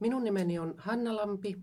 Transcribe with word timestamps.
Minun 0.00 0.24
nimeni 0.24 0.58
on 0.58 0.74
Hanna 0.78 1.16
Lampi. 1.16 1.56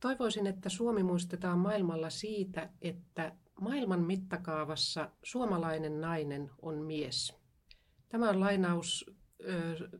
Toivoisin, 0.00 0.46
että 0.46 0.68
Suomi 0.68 1.02
muistetaan 1.02 1.58
maailmalla 1.58 2.10
siitä, 2.10 2.70
että 2.82 3.32
maailman 3.60 4.00
mittakaavassa 4.00 5.10
suomalainen 5.22 6.00
nainen 6.00 6.50
on 6.62 6.82
mies. 6.86 7.34
Tämä 8.08 8.30
on 8.30 8.40
lainaus 8.40 9.10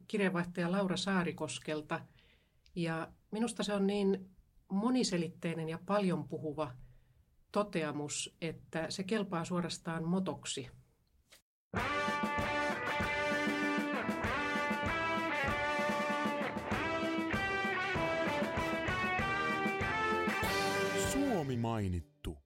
kirjeenvaihtaja 0.06 0.72
Laura 0.72 0.96
Saarikoskelta. 0.96 2.00
Ja 2.74 3.12
minusta 3.30 3.62
se 3.62 3.72
on 3.74 3.86
niin 3.86 4.30
moniselitteinen 4.68 5.68
ja 5.68 5.78
paljon 5.86 6.28
puhuva 6.28 6.72
toteamus, 7.52 8.36
että 8.40 8.90
se 8.90 9.02
kelpaa 9.02 9.44
suorastaan 9.44 10.04
motoksi. 10.04 10.68
Suomi 21.46 21.56
mainittu. 21.62 22.38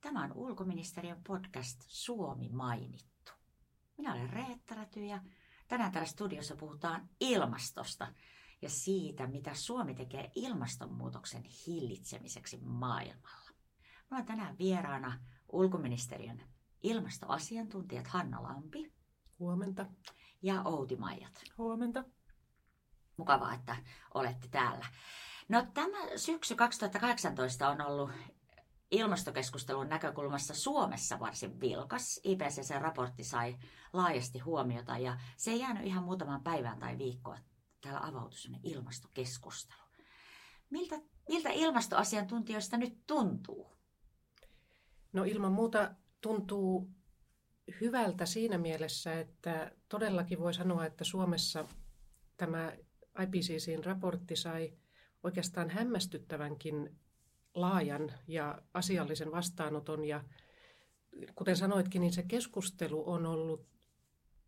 Tämä 0.00 0.24
on 0.24 0.32
ulkoministeriön 0.32 1.22
podcast 1.26 1.80
Suomi 1.86 2.48
mainittu. 2.48 3.32
Minä 3.98 4.14
olen 4.14 4.30
Reetta 4.30 4.74
Räty 4.74 5.04
ja 5.04 5.22
tänään 5.68 5.92
täällä 5.92 6.08
studiossa 6.08 6.56
puhutaan 6.56 7.08
ilmastosta 7.20 8.14
ja 8.62 8.70
siitä, 8.70 9.26
mitä 9.26 9.54
Suomi 9.54 9.94
tekee 9.94 10.30
ilmastonmuutoksen 10.34 11.44
hillitsemiseksi 11.66 12.58
maailmalla. 12.62 13.50
Minulla 13.50 14.20
on 14.20 14.24
tänään 14.24 14.58
vieraana 14.58 15.18
ulkoministeriön 15.52 16.42
ilmastoasiantuntijat 16.82 18.06
Hanna 18.06 18.42
Lampi. 18.42 18.92
Huomenta. 19.38 19.86
Ja 20.42 20.62
Outi 20.62 20.96
Maijat. 20.96 21.42
Huomenta. 21.58 22.04
Mukavaa, 23.16 23.54
että 23.54 23.76
olette 24.14 24.48
täällä. 24.48 24.86
No 25.50 25.66
tämä 25.74 25.98
syksy 26.16 26.54
2018 26.54 27.68
on 27.68 27.80
ollut 27.80 28.10
ilmastokeskustelun 28.90 29.88
näkökulmassa 29.88 30.54
Suomessa 30.54 31.20
varsin 31.20 31.60
vilkas. 31.60 32.20
IPCC-raportti 32.24 33.24
sai 33.24 33.56
laajasti 33.92 34.38
huomiota 34.38 34.98
ja 34.98 35.18
se 35.36 35.50
ei 35.50 35.60
jäänyt 35.60 35.86
ihan 35.86 36.04
muutaman 36.04 36.42
päivän 36.42 36.78
tai 36.78 36.98
viikkoa. 36.98 37.38
Täällä 37.80 38.00
avautui 38.00 38.60
ilmastokeskustelu. 38.62 39.80
Miltä, 40.70 40.96
miltä 41.28 41.48
ilmastoasiantuntijoista 41.48 42.76
nyt 42.76 43.06
tuntuu? 43.06 43.72
No 45.12 45.24
ilman 45.24 45.52
muuta 45.52 45.94
tuntuu 46.20 46.90
hyvältä 47.80 48.26
siinä 48.26 48.58
mielessä, 48.58 49.20
että 49.20 49.72
todellakin 49.88 50.38
voi 50.38 50.54
sanoa, 50.54 50.86
että 50.86 51.04
Suomessa 51.04 51.64
tämä 52.36 52.72
IPCCin 53.22 53.84
raportti 53.84 54.36
sai 54.36 54.79
oikeastaan 55.22 55.70
hämmästyttävänkin 55.70 56.96
laajan 57.54 58.12
ja 58.26 58.62
asiallisen 58.74 59.32
vastaanoton. 59.32 60.04
Ja 60.04 60.24
kuten 61.34 61.56
sanoitkin, 61.56 62.00
niin 62.00 62.12
se 62.12 62.22
keskustelu 62.22 63.10
on 63.10 63.26
ollut 63.26 63.66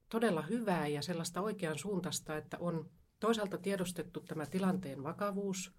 todella 0.09 0.43
hyvää 0.43 0.87
ja 0.87 1.03
sellaista 1.03 1.41
oikean 1.41 1.78
suuntaista, 1.78 2.37
että 2.37 2.59
on 2.59 2.91
toisaalta 3.20 3.59
tiedostettu 3.59 4.20
tämä 4.20 4.47
tilanteen 4.47 5.03
vakavuus, 5.03 5.73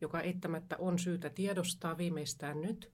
joka 0.00 0.20
eittämättä 0.20 0.76
on 0.78 0.98
syytä 0.98 1.30
tiedostaa 1.30 1.98
viimeistään 1.98 2.60
nyt, 2.60 2.92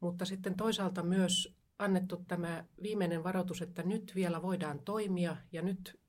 mutta 0.00 0.24
sitten 0.24 0.54
toisaalta 0.54 1.02
myös 1.02 1.56
annettu 1.78 2.24
tämä 2.28 2.64
viimeinen 2.82 3.24
varoitus, 3.24 3.62
että 3.62 3.82
nyt 3.82 4.12
vielä 4.14 4.42
voidaan 4.42 4.80
toimia 4.84 5.36
ja 5.52 5.62
nyt 5.62 6.00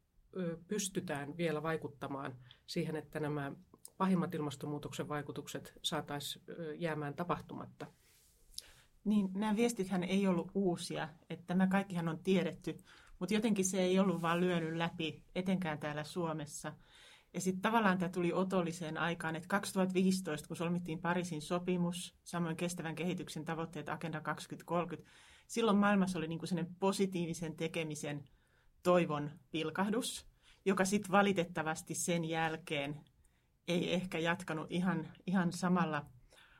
pystytään 0.68 1.38
vielä 1.38 1.64
vaikuttamaan 1.64 2.36
siihen, 2.68 2.96
että 2.96 3.20
nämä 3.20 3.52
pahimmat 4.02 4.36
ilmastonmuutoksen 4.36 5.10
vaikutukset 5.10 5.74
saataisiin 5.84 6.46
jäämään 6.78 7.14
tapahtumatta. 7.14 7.86
Niin, 9.04 9.30
nämä 9.34 9.56
viestithän 9.56 10.04
ei 10.04 10.28
ollut 10.28 10.52
uusia, 10.54 11.10
että 11.30 11.46
tämä 11.48 11.68
kaikkihan 11.68 12.08
on 12.08 12.20
tiedetty, 12.20 12.78
mutta 13.20 13.34
jotenkin 13.34 13.66
se 13.66 13.82
ei 13.82 14.00
ollut 14.00 14.22
vaan 14.22 14.42
lyönyt 14.42 14.78
läpi, 14.78 15.24
etenkään 15.36 15.80
täällä 15.80 16.04
Suomessa. 16.04 16.74
Ja 17.34 17.42
sitten 17.42 17.62
tavallaan 17.62 17.98
tämä 17.98 18.10
tuli 18.10 18.34
otolliseen 18.34 18.98
aikaan, 18.98 19.36
että 19.36 19.48
2015, 19.48 20.48
kun 20.48 20.58
solmittiin 20.58 21.02
Pariisin 21.02 21.42
sopimus, 21.42 22.16
samoin 22.24 22.56
kestävän 22.56 22.96
kehityksen 22.96 23.46
tavoitteet 23.46 23.90
Agenda 23.90 24.22
2030, 24.22 25.12
silloin 25.48 25.78
maailmassa 25.78 26.20
oli 26.20 26.28
niinku 26.28 26.46
positiivisen 26.80 27.56
tekemisen 27.56 28.24
toivon 28.84 29.32
pilkahdus, 29.52 30.26
joka 30.66 30.86
sitten 30.86 31.12
valitettavasti 31.12 31.96
sen 31.96 32.26
jälkeen 32.26 33.11
ei 33.72 33.94
ehkä 33.94 34.20
jatkanut 34.20 34.72
ihan, 34.72 35.08
ihan 35.28 35.54
samalla 35.54 36.06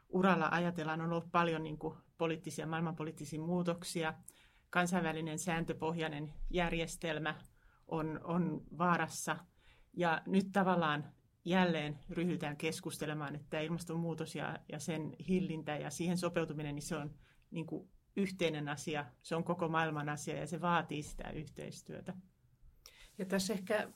uralla. 0.10 0.50
Ajatellaan, 0.52 1.02
on 1.02 1.12
ollut 1.12 1.32
paljon 1.32 1.64
niin 1.64 1.78
kuin 1.78 1.98
poliittisia, 2.18 2.68
maailmanpoliittisia 2.68 3.42
muutoksia. 3.42 4.14
Kansainvälinen 4.70 5.40
sääntöpohjainen 5.40 6.34
järjestelmä 6.50 7.36
on, 7.88 8.20
on 8.24 8.62
vaarassa. 8.78 9.38
Ja 9.94 10.22
nyt 10.26 10.52
tavallaan 10.52 11.12
jälleen 11.46 12.00
ryhdytään 12.10 12.58
keskustelemaan, 12.58 13.36
että 13.36 13.60
ilmastonmuutos 13.60 14.36
ja, 14.36 14.60
ja 14.70 14.80
sen 14.80 15.16
hillintä 15.28 15.78
ja 15.78 15.90
siihen 15.90 16.18
sopeutuminen, 16.18 16.76
niin 16.76 16.84
se 16.84 16.96
on 16.96 17.16
niin 17.52 17.66
kuin 17.66 17.90
yhteinen 18.16 18.70
asia, 18.70 19.06
se 19.22 19.36
on 19.36 19.44
koko 19.44 19.68
maailman 19.68 20.10
asia 20.10 20.40
ja 20.40 20.48
se 20.48 20.62
vaatii 20.62 21.04
sitä 21.04 21.30
yhteistyötä. 21.30 22.14
Ja 23.18 23.26
tässä 23.26 23.54
ehkä 23.54 23.90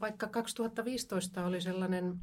vaikka 0.00 0.28
2015 0.28 1.46
oli 1.46 1.60
sellainen 1.60 2.20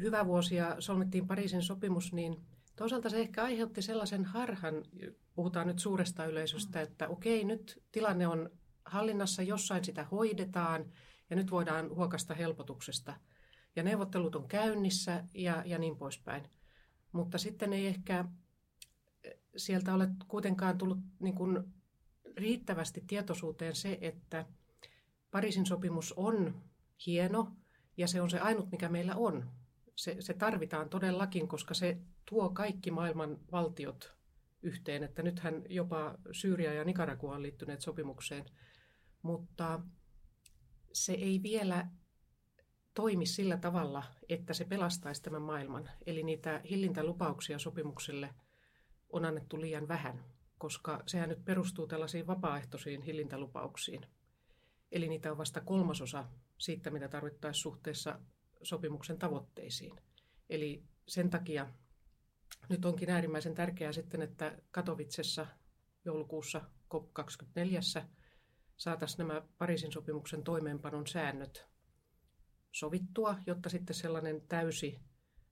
hyvä 0.00 0.26
vuosi 0.26 0.54
ja 0.56 0.76
solmittiin 0.78 1.26
Pariisin 1.26 1.62
sopimus, 1.62 2.12
niin 2.12 2.36
toisaalta 2.76 3.10
se 3.10 3.20
ehkä 3.20 3.44
aiheutti 3.44 3.82
sellaisen 3.82 4.24
harhan, 4.24 4.74
puhutaan 5.34 5.66
nyt 5.66 5.78
suuresta 5.78 6.24
yleisöstä, 6.24 6.80
että 6.80 7.08
okei, 7.08 7.44
nyt 7.44 7.82
tilanne 7.92 8.26
on 8.26 8.50
hallinnassa, 8.84 9.42
jossain 9.42 9.84
sitä 9.84 10.04
hoidetaan 10.04 10.84
ja 11.30 11.36
nyt 11.36 11.50
voidaan 11.50 11.94
huokasta 11.94 12.34
helpotuksesta. 12.34 13.16
Ja 13.76 13.82
neuvottelut 13.82 14.36
on 14.36 14.48
käynnissä 14.48 15.24
ja, 15.34 15.62
ja 15.66 15.78
niin 15.78 15.96
poispäin. 15.96 16.50
Mutta 17.12 17.38
sitten 17.38 17.72
ei 17.72 17.86
ehkä 17.86 18.24
sieltä 19.56 19.94
ole 19.94 20.08
kuitenkaan 20.28 20.78
tullut 20.78 20.98
niin 21.18 21.34
kuin 21.34 21.64
riittävästi 22.36 23.04
tietoisuuteen 23.06 23.74
se, 23.74 23.98
että 24.00 24.46
Pariisin 25.30 25.66
sopimus 25.66 26.12
on 26.12 26.62
hieno 27.06 27.56
ja 27.96 28.08
se 28.08 28.20
on 28.20 28.30
se 28.30 28.38
ainut, 28.38 28.70
mikä 28.70 28.88
meillä 28.88 29.14
on. 29.16 29.50
Se, 29.96 30.16
se 30.20 30.34
tarvitaan 30.34 30.88
todellakin, 30.88 31.48
koska 31.48 31.74
se 31.74 31.98
tuo 32.24 32.50
kaikki 32.50 32.90
maailman 32.90 33.38
valtiot 33.52 34.16
yhteen. 34.62 35.02
Että 35.02 35.22
nythän 35.22 35.62
jopa 35.68 36.14
Syyria 36.32 36.72
ja 36.72 36.84
Nicaragua 36.84 37.34
on 37.34 37.42
liittyneet 37.42 37.80
sopimukseen. 37.80 38.44
Mutta 39.22 39.80
se 40.92 41.12
ei 41.12 41.42
vielä 41.42 41.88
toimi 42.94 43.26
sillä 43.26 43.56
tavalla, 43.56 44.02
että 44.28 44.54
se 44.54 44.64
pelastaisi 44.64 45.22
tämän 45.22 45.42
maailman. 45.42 45.90
Eli 46.06 46.22
niitä 46.22 46.60
hillintälupauksia 46.70 47.58
sopimukselle– 47.58 48.34
on 49.10 49.24
annettu 49.24 49.60
liian 49.60 49.88
vähän, 49.88 50.24
koska 50.58 51.02
sehän 51.06 51.28
nyt 51.28 51.44
perustuu 51.44 51.86
tällaisiin 51.86 52.26
vapaaehtoisiin 52.26 53.02
hillintälupauksiin. 53.02 54.06
Eli 54.92 55.08
niitä 55.08 55.30
on 55.32 55.38
vasta 55.38 55.60
kolmasosa 55.60 56.24
siitä, 56.58 56.90
mitä 56.90 57.08
tarvittaisiin 57.08 57.62
suhteessa 57.62 58.20
sopimuksen 58.62 59.18
tavoitteisiin. 59.18 59.96
Eli 60.50 60.82
sen 61.08 61.30
takia 61.30 61.66
nyt 62.68 62.84
onkin 62.84 63.10
äärimmäisen 63.10 63.54
tärkeää 63.54 63.92
sitten, 63.92 64.22
että 64.22 64.58
Katovitsessa 64.70 65.46
joulukuussa 66.04 66.60
COP24 66.94 68.02
saataisiin 68.76 69.18
nämä 69.18 69.42
Pariisin 69.58 69.92
sopimuksen 69.92 70.42
toimeenpanon 70.42 71.06
säännöt 71.06 71.66
sovittua, 72.72 73.38
jotta 73.46 73.68
sitten 73.68 73.96
sellainen 73.96 74.40
täysi 74.48 74.98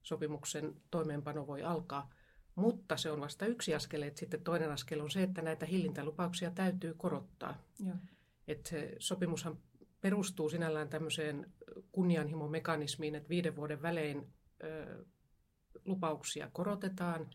sopimuksen 0.02 0.82
toimeenpano 0.90 1.46
voi 1.46 1.62
alkaa– 1.62 2.10
mutta 2.54 2.96
se 2.96 3.10
on 3.10 3.20
vasta 3.20 3.46
yksi 3.46 3.74
askel, 3.74 4.02
että 4.02 4.20
sitten 4.20 4.44
toinen 4.44 4.72
askel 4.72 5.00
on 5.00 5.10
se, 5.10 5.22
että 5.22 5.42
näitä 5.42 5.66
hillintälupauksia 5.66 6.50
täytyy 6.50 6.94
korottaa. 6.94 7.62
Joo. 7.86 7.96
Että 8.48 8.70
se 8.70 8.96
sopimushan 8.98 9.58
perustuu 10.04 10.48
sinällään 10.48 10.88
tämmöiseen 10.88 11.52
kunnianhimomekanismiin, 11.92 13.14
että 13.14 13.28
viiden 13.28 13.56
vuoden 13.56 13.82
välein 13.82 14.32
lupauksia 15.84 16.50
korotetaan 16.52 17.30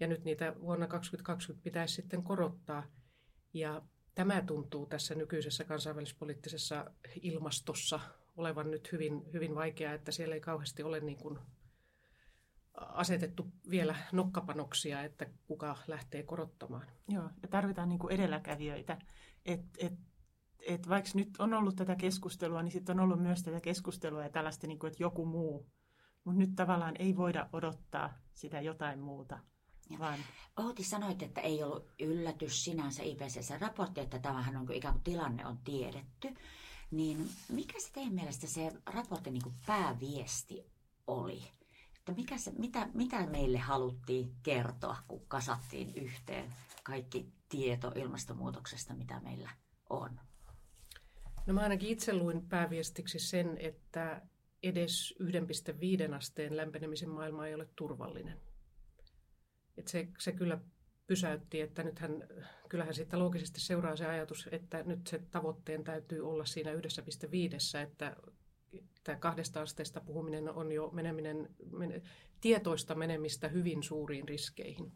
ja 0.00 0.06
nyt 0.06 0.24
niitä 0.24 0.54
vuonna 0.60 0.86
2020 0.86 1.64
pitäisi 1.64 1.94
sitten 1.94 2.22
korottaa. 2.22 2.86
Ja 3.52 3.82
tämä 4.14 4.42
tuntuu 4.42 4.86
tässä 4.86 5.14
nykyisessä 5.14 5.64
kansainvälispoliittisessa 5.64 6.90
ilmastossa 7.22 8.00
olevan 8.36 8.70
nyt 8.70 8.92
hyvin, 8.92 9.32
hyvin 9.32 9.54
vaikeaa, 9.54 9.94
että 9.94 10.12
siellä 10.12 10.34
ei 10.34 10.40
kauheasti 10.40 10.82
ole 10.82 11.00
niin 11.00 11.18
kuin 11.18 11.38
asetettu 12.74 13.52
vielä 13.70 13.96
nokkapanoksia, 14.12 15.02
että 15.02 15.26
kuka 15.46 15.76
lähtee 15.86 16.22
korottamaan. 16.22 16.86
Joo, 17.08 17.30
ja 17.42 17.48
tarvitaan 17.48 17.88
niin 17.88 17.98
kuin 17.98 18.14
edelläkävijöitä. 18.14 18.98
Et, 19.46 19.60
et, 19.78 19.92
et 20.60 20.88
vaikka 20.88 21.10
nyt 21.14 21.28
on 21.38 21.54
ollut 21.54 21.76
tätä 21.76 21.96
keskustelua, 21.96 22.62
niin 22.62 22.72
sitten 22.72 23.00
on 23.00 23.04
ollut 23.04 23.22
myös 23.22 23.42
tätä 23.42 23.60
keskustelua 23.60 24.22
ja 24.22 24.30
tällaista, 24.30 24.66
niin 24.66 24.78
kuin, 24.78 24.88
että 24.88 25.02
joku 25.02 25.26
muu. 25.26 25.66
Mutta 26.24 26.38
nyt 26.38 26.54
tavallaan 26.56 26.94
ei 26.98 27.16
voida 27.16 27.48
odottaa 27.52 28.14
sitä 28.34 28.60
jotain 28.60 28.98
muuta. 29.00 29.38
Vaan... 29.98 30.18
Outi 30.56 30.84
sanoit, 30.84 31.22
että 31.22 31.40
ei 31.40 31.62
ollut 31.62 31.92
yllätys 32.00 32.64
sinänsä 32.64 33.02
IPCC-raportti, 33.02 34.00
että 34.00 34.18
tämähän 34.18 34.56
on 34.56 34.72
ikään 34.72 34.94
kuin 34.94 35.04
tilanne 35.04 35.46
on 35.46 35.58
tiedetty. 35.64 36.34
Niin 36.90 37.30
mikä 37.48 37.80
se 37.80 37.92
teidän 37.92 38.12
mielestä 38.14 38.46
se 38.46 38.72
raportin 38.86 39.32
niin 39.32 39.54
pääviesti 39.66 40.64
oli? 41.06 41.42
Että 41.98 42.12
mikä 42.12 42.38
se, 42.38 42.52
mitä, 42.58 42.88
mitä 42.94 43.26
meille 43.26 43.58
haluttiin 43.58 44.36
kertoa, 44.42 44.96
kun 45.08 45.26
kasattiin 45.28 45.94
yhteen 45.94 46.54
kaikki 46.82 47.32
tieto 47.48 47.92
ilmastonmuutoksesta, 47.94 48.94
mitä 48.94 49.20
meillä 49.20 49.50
on? 49.90 50.20
No 51.46 51.54
mä 51.54 51.60
ainakin 51.60 51.88
itse 51.88 52.14
luin 52.14 52.48
pääviestiksi 52.48 53.18
sen, 53.18 53.58
että 53.58 54.22
edes 54.62 55.14
1,5 56.08 56.14
asteen 56.14 56.56
lämpenemisen 56.56 57.10
maailma 57.10 57.46
ei 57.46 57.54
ole 57.54 57.68
turvallinen. 57.76 58.40
Et 59.76 59.88
se, 59.88 60.08
se 60.18 60.32
kyllä 60.32 60.58
pysäytti, 61.06 61.60
että 61.60 61.82
nythän, 61.82 62.28
kyllähän 62.68 62.94
siitä 62.94 63.18
loogisesti 63.18 63.60
seuraa 63.60 63.96
se 63.96 64.06
ajatus, 64.06 64.48
että 64.52 64.82
nyt 64.82 65.06
se 65.06 65.18
tavoitteen 65.30 65.84
täytyy 65.84 66.28
olla 66.28 66.44
siinä 66.44 66.72
1,5, 66.72 67.78
että 67.82 68.16
tämä 69.04 69.18
kahdesta 69.18 69.60
asteesta 69.60 70.00
puhuminen 70.00 70.50
on 70.50 70.72
jo 70.72 70.90
meneminen, 70.90 71.48
men, 71.72 72.02
tietoista 72.40 72.94
menemistä 72.94 73.48
hyvin 73.48 73.82
suuriin 73.82 74.28
riskeihin. 74.28 74.92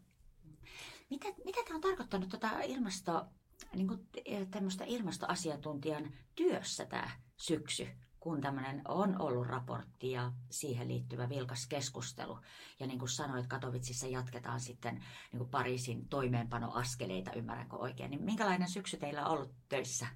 Mitä, 1.10 1.28
mitä 1.44 1.60
tämä 1.64 1.74
on 1.74 1.80
tarkoittanut 1.80 2.28
tuota 2.28 2.60
ilmasto, 2.60 3.26
niin 3.74 3.88
kuin, 3.88 4.08
tämmöistä 4.50 4.84
ilmastoasiantuntijan 4.84 6.12
työssä 6.34 6.86
tämä 6.86 7.10
syksy? 7.36 7.88
kun 8.20 8.40
tämmöinen 8.40 8.82
on 8.88 9.20
ollut 9.20 9.46
raportti 9.46 10.10
ja 10.10 10.32
siihen 10.50 10.88
liittyvä 10.88 11.28
vilkas 11.28 11.66
keskustelu. 11.66 12.38
Ja 12.80 12.86
niin 12.86 12.98
kuin 12.98 13.08
sanoit, 13.08 13.46
Katovitsissa 13.46 14.06
jatketaan 14.06 14.60
sitten 14.60 14.94
niin 14.94 15.38
kuin 15.38 15.50
Pariisin 15.50 16.08
toimeenpanoaskeleita, 16.08 17.32
ymmärränkö 17.32 17.76
oikein. 17.76 18.10
Niin 18.10 18.24
minkälainen 18.24 18.68
syksy 18.68 18.96
teillä 18.96 19.26
on 19.26 19.32
ollut 19.32 19.54
töissä? 19.68 20.06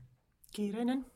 Kiireinen. 0.54 1.06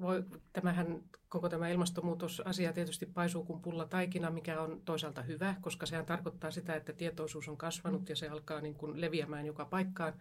Voi, 0.00 0.24
tämähän, 0.52 1.02
koko 1.28 1.48
tämä 1.48 1.68
ilmastonmuutosasia 1.68 2.72
tietysti 2.72 3.06
paisuu 3.06 3.44
kuin 3.44 3.62
pulla 3.62 3.86
taikina, 3.86 4.30
mikä 4.30 4.60
on 4.60 4.82
toisaalta 4.84 5.22
hyvä, 5.22 5.54
koska 5.60 5.86
sehän 5.86 6.06
tarkoittaa 6.06 6.50
sitä, 6.50 6.74
että 6.74 6.92
tietoisuus 6.92 7.48
on 7.48 7.56
kasvanut 7.56 8.08
ja 8.08 8.16
se 8.16 8.28
alkaa 8.28 8.60
niin 8.60 8.74
kuin 8.74 9.00
leviämään 9.00 9.46
joka 9.46 9.64
paikkaan. 9.64 10.12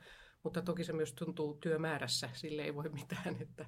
Mutta 0.43 0.61
toki 0.61 0.83
se 0.83 0.93
myös 0.93 1.13
tuntuu 1.13 1.53
työmäärässä, 1.53 2.29
sille 2.33 2.61
ei 2.61 2.75
voi 2.75 2.89
mitään, 2.89 3.37
että 3.41 3.65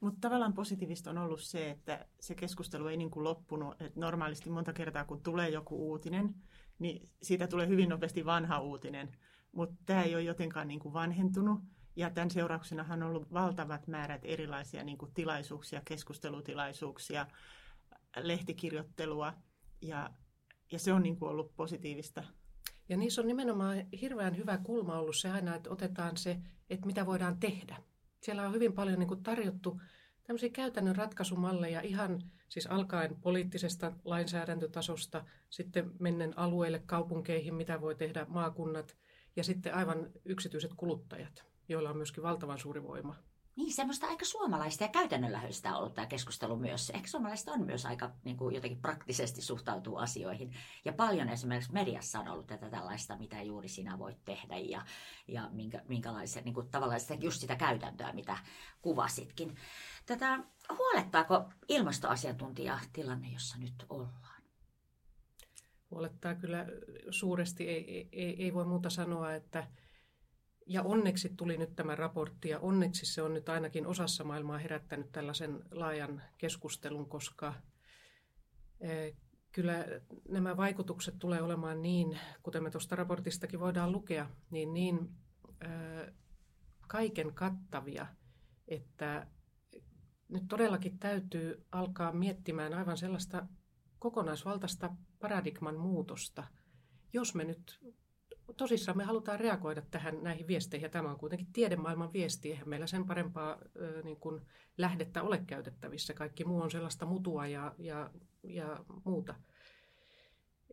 mutta 0.00 0.20
tavallaan 0.20 0.54
positiivista 0.54 1.10
on 1.10 1.18
ollut 1.18 1.40
se, 1.40 1.70
että 1.70 2.06
se 2.20 2.34
keskustelu 2.34 2.86
ei 2.86 2.96
niin 2.96 3.10
kuin 3.10 3.24
loppunut. 3.24 3.82
Että 3.82 4.00
normaalisti 4.00 4.50
monta 4.50 4.72
kertaa, 4.72 5.04
kun 5.04 5.22
tulee 5.22 5.48
joku 5.48 5.90
uutinen, 5.90 6.34
niin 6.78 7.10
siitä 7.22 7.46
tulee 7.46 7.68
hyvin 7.68 7.88
nopeasti 7.88 8.24
vanha 8.24 8.60
uutinen. 8.60 9.16
Mutta 9.52 9.76
tämä 9.86 10.02
ei 10.02 10.14
ole 10.14 10.22
jotenkaan 10.22 10.68
niin 10.68 10.80
kuin 10.80 10.92
vanhentunut. 10.92 11.60
Ja 11.96 12.10
tämän 12.10 12.30
seurauksena 12.30 12.86
on 12.92 13.02
ollut 13.02 13.32
valtavat 13.32 13.86
määrät 13.86 14.20
erilaisia 14.24 14.84
niin 14.84 14.98
kuin 14.98 15.14
tilaisuuksia, 15.14 15.82
keskustelutilaisuuksia, 15.84 17.26
lehtikirjoittelua. 18.16 19.34
Ja, 19.82 20.10
ja 20.72 20.78
se 20.78 20.92
on 20.92 21.02
niin 21.02 21.16
kuin 21.16 21.30
ollut 21.30 21.56
positiivista. 21.56 22.24
Ja 22.88 22.96
niissä 22.96 23.20
on 23.20 23.28
nimenomaan 23.28 23.86
hirveän 24.00 24.36
hyvä 24.36 24.58
kulma 24.58 24.98
ollut 24.98 25.16
se 25.16 25.30
aina, 25.30 25.54
että 25.54 25.70
otetaan 25.70 26.16
se, 26.16 26.38
että 26.70 26.86
mitä 26.86 27.06
voidaan 27.06 27.40
tehdä 27.40 27.76
siellä 28.20 28.46
on 28.46 28.54
hyvin 28.54 28.72
paljon 28.72 28.98
niin 28.98 29.08
kuin 29.08 29.22
tarjottu 29.22 29.80
tämmöisiä 30.22 30.48
käytännön 30.48 30.96
ratkaisumalleja 30.96 31.80
ihan 31.80 32.22
siis 32.48 32.66
alkaen 32.66 33.16
poliittisesta 33.20 33.92
lainsäädäntötasosta, 34.04 35.24
sitten 35.50 35.92
mennen 35.98 36.38
alueille, 36.38 36.82
kaupunkeihin, 36.86 37.54
mitä 37.54 37.80
voi 37.80 37.94
tehdä 37.94 38.26
maakunnat 38.28 38.96
ja 39.36 39.44
sitten 39.44 39.74
aivan 39.74 40.10
yksityiset 40.24 40.70
kuluttajat, 40.76 41.44
joilla 41.68 41.90
on 41.90 41.96
myöskin 41.96 42.22
valtavan 42.22 42.58
suuri 42.58 42.82
voima. 42.82 43.16
Niin, 43.58 43.72
semmoista 43.72 44.06
aika 44.06 44.24
suomalaista 44.24 44.84
ja 44.84 44.88
käytännönläheistä 44.88 45.70
on 45.70 45.76
ollut 45.78 45.94
tämä 45.94 46.06
keskustelu 46.06 46.56
myös. 46.56 46.90
Ehkä 46.90 47.08
suomalaiset 47.08 47.48
on 47.48 47.66
myös 47.66 47.86
aika 47.86 48.10
niin 48.24 48.36
kuin 48.36 48.54
jotenkin 48.54 48.80
praktisesti 48.80 49.42
suhtautuu 49.42 49.96
asioihin. 49.96 50.54
Ja 50.84 50.92
paljon 50.92 51.28
esimerkiksi 51.28 51.72
mediassa 51.72 52.20
on 52.20 52.28
ollut 52.28 52.46
tätä 52.46 52.70
tällaista, 52.70 53.16
mitä 53.16 53.42
juuri 53.42 53.68
sinä 53.68 53.98
voit 53.98 54.24
tehdä 54.24 54.58
ja, 54.58 54.84
ja 55.28 55.48
minkä, 55.52 55.82
minkälaisen, 55.88 56.44
niin 56.44 56.54
kuin 56.54 56.68
tavallaan 56.68 57.00
sitä, 57.00 57.14
just 57.14 57.40
sitä 57.40 57.56
käytäntöä, 57.56 58.12
mitä 58.12 58.38
kuvasitkin. 58.82 59.56
Tätä, 60.06 60.38
huolettaako 60.78 61.52
ilmastoasiantuntija 61.68 62.78
tilanne, 62.92 63.28
jossa 63.28 63.58
nyt 63.58 63.86
ollaan? 63.88 64.42
Huolettaa 65.90 66.34
kyllä 66.34 66.66
suuresti. 67.10 67.68
Ei, 67.68 68.08
ei, 68.12 68.42
ei 68.42 68.54
voi 68.54 68.64
muuta 68.64 68.90
sanoa, 68.90 69.34
että 69.34 69.66
ja 70.68 70.82
onneksi 70.82 71.28
tuli 71.36 71.56
nyt 71.56 71.76
tämä 71.76 71.94
raportti 71.94 72.48
ja 72.48 72.58
onneksi 72.58 73.06
se 73.06 73.22
on 73.22 73.34
nyt 73.34 73.48
ainakin 73.48 73.86
osassa 73.86 74.24
maailmaa 74.24 74.58
herättänyt 74.58 75.12
tällaisen 75.12 75.62
laajan 75.70 76.22
keskustelun, 76.38 77.08
koska 77.08 77.54
eh, 78.80 79.16
kyllä 79.52 79.84
nämä 80.28 80.56
vaikutukset 80.56 81.18
tulee 81.18 81.42
olemaan 81.42 81.82
niin, 81.82 82.18
kuten 82.42 82.62
me 82.62 82.70
tuosta 82.70 82.96
raportistakin 82.96 83.60
voidaan 83.60 83.92
lukea, 83.92 84.30
niin 84.50 84.74
niin 84.74 85.08
eh, 85.60 86.14
kaiken 86.88 87.34
kattavia, 87.34 88.06
että 88.68 89.26
nyt 90.28 90.42
todellakin 90.48 90.98
täytyy 90.98 91.66
alkaa 91.72 92.12
miettimään 92.12 92.74
aivan 92.74 92.96
sellaista 92.96 93.46
kokonaisvaltaista 93.98 94.90
paradigman 95.20 95.76
muutosta, 95.76 96.44
jos 97.12 97.34
me 97.34 97.44
nyt 97.44 97.80
tosissaan 98.56 98.96
me 98.96 99.04
halutaan 99.04 99.40
reagoida 99.40 99.82
tähän 99.90 100.22
näihin 100.22 100.46
viesteihin, 100.46 100.84
ja 100.84 100.90
tämä 100.90 101.10
on 101.10 101.18
kuitenkin 101.18 101.52
tiedemaailman 101.52 102.12
viesti, 102.12 102.50
eihän 102.50 102.68
meillä 102.68 102.86
sen 102.86 103.06
parempaa 103.06 103.58
ö, 103.76 104.02
niin 104.02 104.16
kuin 104.16 104.40
lähdettä 104.78 105.22
ole 105.22 105.38
käytettävissä. 105.46 106.14
Kaikki 106.14 106.44
muu 106.44 106.60
on 106.60 106.70
sellaista 106.70 107.06
mutua 107.06 107.46
ja, 107.46 107.74
ja, 107.78 108.10
ja 108.42 108.84
muuta. 109.04 109.34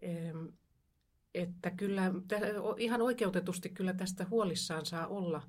Ehm, 0.01 0.45
että 1.33 1.72
kyllä 1.72 2.12
ihan 2.77 3.01
oikeutetusti 3.01 3.69
kyllä 3.69 3.94
tästä 3.94 4.25
huolissaan 4.30 4.86
saa 4.86 5.07
olla, 5.07 5.42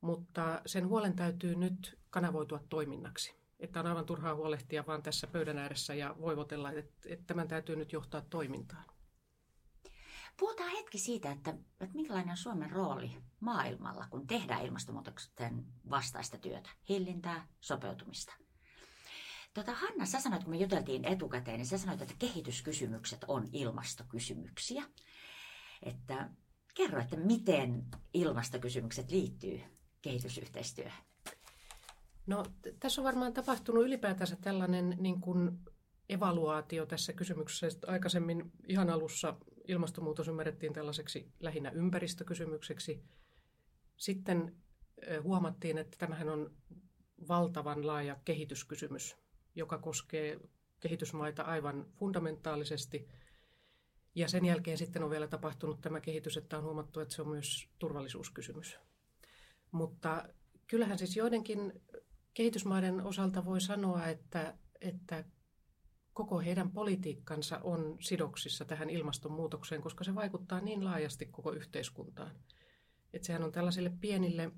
mutta 0.00 0.62
sen 0.66 0.88
huolen 0.88 1.16
täytyy 1.16 1.54
nyt 1.54 1.98
kanavoitua 2.10 2.60
toiminnaksi. 2.68 3.34
Että 3.60 3.80
on 3.80 3.86
aivan 3.86 4.06
turhaa 4.06 4.34
huolehtia 4.34 4.86
vaan 4.86 5.02
tässä 5.02 5.26
pöydän 5.26 5.58
ääressä 5.58 5.94
ja 5.94 6.16
voivotella, 6.20 6.72
että, 6.72 7.08
että 7.08 7.24
tämän 7.26 7.48
täytyy 7.48 7.76
nyt 7.76 7.92
johtaa 7.92 8.22
toimintaan. 8.30 8.93
Puhutaan 10.36 10.70
hetki 10.70 10.98
siitä, 10.98 11.32
että, 11.32 11.50
että 11.80 11.94
minkälainen 11.94 12.30
on 12.30 12.36
Suomen 12.36 12.70
rooli 12.70 13.22
maailmalla, 13.40 14.06
kun 14.10 14.26
tehdään 14.26 14.64
ilmastonmuutoksen 14.66 15.66
vastaista 15.90 16.38
työtä, 16.38 16.70
hillintää, 16.88 17.46
sopeutumista. 17.60 18.34
Tota, 19.54 19.74
Hanna, 19.74 20.06
sä 20.06 20.20
sanoit, 20.20 20.44
kun 20.44 20.50
me 20.50 20.56
juteltiin 20.56 21.04
etukäteen, 21.04 21.56
niin 21.56 21.66
sä 21.66 21.78
sanoit, 21.78 22.02
että 22.02 22.14
kehityskysymykset 22.18 23.24
on 23.28 23.48
ilmastokysymyksiä. 23.52 24.84
Että 25.82 26.30
kerro, 26.74 27.00
että 27.00 27.16
miten 27.16 27.84
ilmastokysymykset 28.14 29.10
liittyy 29.10 29.60
kehitysyhteistyöhön? 30.02 31.04
No, 32.26 32.44
tässä 32.80 33.00
on 33.00 33.04
varmaan 33.04 33.32
tapahtunut 33.32 33.84
ylipäätänsä 33.84 34.36
tällainen 34.36 34.96
niin 35.00 35.20
kuin 35.20 35.58
evaluaatio 36.08 36.86
tässä 36.86 37.12
kysymyksessä. 37.12 37.78
Aikaisemmin 37.86 38.52
ihan 38.68 38.90
alussa 38.90 39.36
ilmastonmuutos 39.68 40.28
ymmärrettiin 40.28 40.72
tällaiseksi 40.72 41.32
lähinnä 41.40 41.70
ympäristökysymykseksi. 41.70 43.02
Sitten 43.96 44.56
huomattiin, 45.22 45.78
että 45.78 45.96
tämähän 45.98 46.28
on 46.28 46.56
valtavan 47.28 47.86
laaja 47.86 48.16
kehityskysymys, 48.24 49.16
joka 49.54 49.78
koskee 49.78 50.40
kehitysmaita 50.80 51.42
aivan 51.42 51.86
fundamentaalisesti. 51.98 53.08
Ja 54.14 54.28
sen 54.28 54.44
jälkeen 54.44 54.78
sitten 54.78 55.02
on 55.02 55.10
vielä 55.10 55.28
tapahtunut 55.28 55.80
tämä 55.80 56.00
kehitys, 56.00 56.36
että 56.36 56.58
on 56.58 56.64
huomattu, 56.64 57.00
että 57.00 57.14
se 57.14 57.22
on 57.22 57.28
myös 57.28 57.68
turvallisuuskysymys. 57.78 58.78
Mutta 59.70 60.28
kyllähän 60.66 60.98
siis 60.98 61.16
joidenkin 61.16 61.82
kehitysmaiden 62.34 63.00
osalta 63.00 63.44
voi 63.44 63.60
sanoa, 63.60 64.06
että, 64.06 64.58
että 64.80 65.24
koko 66.14 66.40
heidän 66.40 66.70
politiikkansa 66.70 67.60
on 67.62 67.96
sidoksissa 68.00 68.64
tähän 68.64 68.90
ilmastonmuutokseen, 68.90 69.82
koska 69.82 70.04
se 70.04 70.14
vaikuttaa 70.14 70.60
niin 70.60 70.84
laajasti 70.84 71.26
koko 71.26 71.52
yhteiskuntaan. 71.52 72.30
Että 73.12 73.26
sehän 73.26 73.44
on 73.44 73.52
tällaisille 73.52 73.92
pienille, 74.00 74.50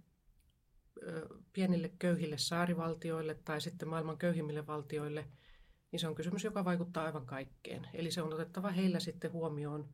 pienille 1.52 1.92
köyhille 1.98 2.38
saarivaltioille 2.38 3.34
tai 3.34 3.60
sitten 3.60 3.88
maailman 3.88 4.18
köyhimmille 4.18 4.66
valtioille, 4.66 5.28
niin 5.92 6.00
se 6.00 6.08
on 6.08 6.14
kysymys, 6.14 6.44
joka 6.44 6.64
vaikuttaa 6.64 7.04
aivan 7.04 7.26
kaikkeen. 7.26 7.88
Eli 7.94 8.10
se 8.10 8.22
on 8.22 8.34
otettava 8.34 8.70
heillä 8.70 9.00
sitten 9.00 9.32
huomioon 9.32 9.88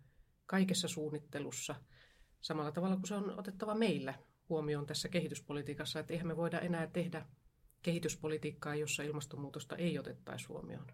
kaikessa 0.46 0.88
suunnittelussa 0.88 1.74
samalla 2.40 2.72
tavalla 2.72 2.96
kuin 2.96 3.08
se 3.08 3.14
on 3.14 3.38
otettava 3.38 3.74
meillä 3.74 4.14
huomioon 4.48 4.86
tässä 4.86 5.08
kehityspolitiikassa, 5.08 6.00
että 6.00 6.12
eihän 6.12 6.26
me 6.26 6.36
voida 6.36 6.60
enää 6.60 6.86
tehdä 6.86 7.26
kehityspolitiikkaa, 7.82 8.74
jossa 8.74 9.02
ilmastonmuutosta 9.02 9.76
ei 9.76 9.98
otettaisi 9.98 10.46
huomioon. 10.46 10.86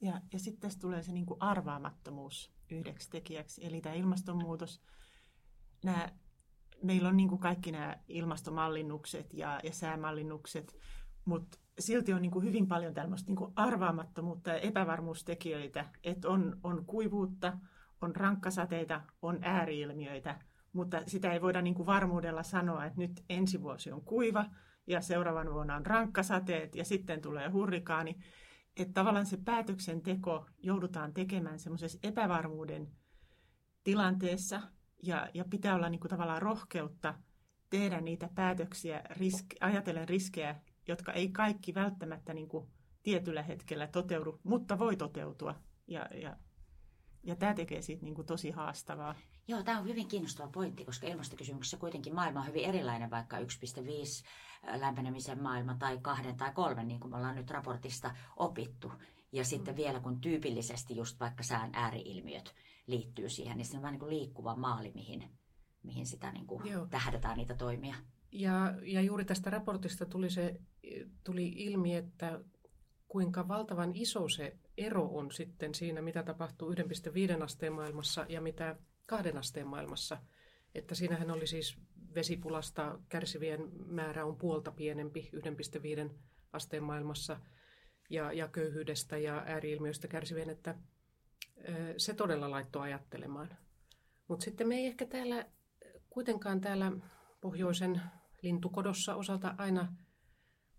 Ja, 0.00 0.20
ja 0.32 0.38
sitten 0.38 0.60
tässä 0.60 0.80
tulee 0.80 1.02
se 1.02 1.12
niin 1.12 1.26
kuin 1.26 1.42
arvaamattomuus 1.42 2.52
yhdeksi 2.70 3.10
tekijäksi. 3.10 3.66
Eli 3.66 3.80
tämä 3.80 3.94
ilmastonmuutos, 3.94 4.82
nämä, 5.84 6.08
meillä 6.82 7.08
on 7.08 7.16
niin 7.16 7.28
kuin 7.28 7.40
kaikki 7.40 7.72
nämä 7.72 7.96
ilmastomallinnukset 8.08 9.34
ja, 9.34 9.60
ja 9.64 9.72
säämallinnukset, 9.72 10.76
mutta 11.24 11.58
silti 11.78 12.12
on 12.12 12.22
niin 12.22 12.30
kuin 12.30 12.44
hyvin 12.44 12.66
paljon 12.66 12.94
tällaista 12.94 13.30
niin 13.30 13.36
kuin 13.36 13.52
arvaamattomuutta 13.56 14.50
ja 14.50 14.58
epävarmuustekijöitä, 14.58 15.84
että 16.04 16.28
on, 16.28 16.60
on 16.62 16.84
kuivuutta, 16.86 17.58
on 18.00 18.16
rankkasateita, 18.16 19.00
on 19.22 19.38
ääriilmiöitä, 19.42 20.38
mutta 20.72 21.02
sitä 21.06 21.32
ei 21.32 21.40
voida 21.40 21.62
niin 21.62 21.74
kuin 21.74 21.86
varmuudella 21.86 22.42
sanoa, 22.42 22.84
että 22.84 23.00
nyt 23.00 23.24
ensi 23.28 23.62
vuosi 23.62 23.92
on 23.92 24.04
kuiva 24.04 24.44
ja 24.86 25.00
seuraavan 25.00 25.52
vuonna 25.52 25.76
on 25.76 25.86
rankkasateet 25.86 26.74
ja 26.74 26.84
sitten 26.84 27.20
tulee 27.20 27.48
hurrikaani. 27.48 28.16
Että 28.78 28.94
tavallaan 28.94 29.26
se 29.26 29.36
päätöksenteko 29.36 30.46
joudutaan 30.62 31.14
tekemään 31.14 31.58
semmoisessa 31.58 31.98
epävarmuuden 32.02 32.88
tilanteessa 33.84 34.62
ja, 35.02 35.28
ja 35.34 35.44
pitää 35.44 35.74
olla 35.74 35.88
niin 35.88 36.00
kuin 36.00 36.10
tavallaan 36.10 36.42
rohkeutta 36.42 37.14
tehdä 37.70 38.00
niitä 38.00 38.28
päätöksiä 38.34 39.02
risk, 39.10 39.46
ajatellen 39.60 40.08
riskejä, 40.08 40.60
jotka 40.88 41.12
ei 41.12 41.28
kaikki 41.28 41.74
välttämättä 41.74 42.34
niin 42.34 42.48
kuin 42.48 42.66
tietyllä 43.02 43.42
hetkellä 43.42 43.86
toteudu, 43.86 44.40
mutta 44.42 44.78
voi 44.78 44.96
toteutua. 44.96 45.54
Ja, 45.86 46.08
ja, 46.14 46.36
ja 47.22 47.36
tämä 47.36 47.54
tekee 47.54 47.82
siitä 47.82 48.04
niin 48.04 48.14
kuin 48.14 48.26
tosi 48.26 48.50
haastavaa. 48.50 49.14
Joo, 49.48 49.62
tämä 49.62 49.78
on 49.78 49.88
hyvin 49.88 50.08
kiinnostava 50.08 50.48
pointti, 50.52 50.84
koska 50.84 51.06
ilmastokysymyksessä 51.06 51.76
kuitenkin 51.76 52.14
maailma 52.14 52.40
on 52.40 52.46
hyvin 52.46 52.64
erilainen, 52.64 53.10
vaikka 53.10 53.38
1,5 53.38 53.44
lämpenemisen 54.80 55.42
maailma 55.42 55.76
tai 55.78 55.98
kahden 56.02 56.36
tai 56.36 56.52
kolmen, 56.52 56.88
niin 56.88 57.00
kuin 57.00 57.10
me 57.10 57.16
ollaan 57.16 57.36
nyt 57.36 57.50
raportista 57.50 58.14
opittu. 58.36 58.92
Ja 59.32 59.44
sitten 59.44 59.76
vielä 59.76 60.00
kun 60.00 60.20
tyypillisesti 60.20 60.96
just 60.96 61.20
vaikka 61.20 61.42
sään 61.42 61.70
ääriilmiöt 61.72 62.54
liittyy 62.86 63.28
siihen, 63.28 63.56
niin 63.56 63.66
se 63.66 63.76
on 63.76 63.82
vähän 63.82 63.92
niin 63.92 64.00
kuin 64.00 64.10
liikkuva 64.10 64.56
maali, 64.56 64.92
mihin, 64.94 65.30
mihin 65.82 66.06
sitä 66.06 66.32
niin 66.32 66.46
kuin 66.46 66.62
tähdätään 66.90 67.36
niitä 67.36 67.54
toimia. 67.54 67.94
Ja, 68.32 68.74
ja 68.82 69.02
juuri 69.02 69.24
tästä 69.24 69.50
raportista 69.50 70.06
tuli, 70.06 70.30
se, 70.30 70.60
tuli 71.24 71.48
ilmi, 71.48 71.94
että 71.94 72.40
kuinka 73.08 73.48
valtavan 73.48 73.90
iso 73.94 74.28
se 74.28 74.56
ero 74.78 75.04
on 75.04 75.32
sitten 75.32 75.74
siinä, 75.74 76.02
mitä 76.02 76.22
tapahtuu 76.22 76.72
1,5 76.72 77.42
asteen 77.42 77.72
maailmassa 77.72 78.26
ja 78.28 78.40
mitä 78.40 78.76
kahden 79.06 79.38
asteen 79.38 79.66
maailmassa. 79.66 80.18
Että 80.74 80.94
siinähän 80.94 81.30
oli 81.30 81.46
siis 81.46 81.78
vesipulasta 82.14 82.98
kärsivien 83.08 83.70
määrä 83.86 84.24
on 84.24 84.36
puolta 84.36 84.72
pienempi 84.72 85.30
1,5 86.06 86.14
asteen 86.52 86.82
maailmassa 86.82 87.40
ja, 88.10 88.32
ja 88.32 88.48
köyhyydestä 88.48 89.18
ja 89.18 89.42
ääriilmiöistä 89.46 90.08
kärsivien, 90.08 90.50
että 90.50 90.74
se 91.96 92.14
todella 92.14 92.50
laittoi 92.50 92.82
ajattelemaan. 92.82 93.56
Mutta 94.28 94.44
sitten 94.44 94.68
me 94.68 94.76
ei 94.76 94.86
ehkä 94.86 95.06
täällä 95.06 95.46
kuitenkaan 96.10 96.60
täällä 96.60 96.92
pohjoisen 97.40 98.00
lintukodossa 98.42 99.14
osalta 99.14 99.54
aina 99.58 99.96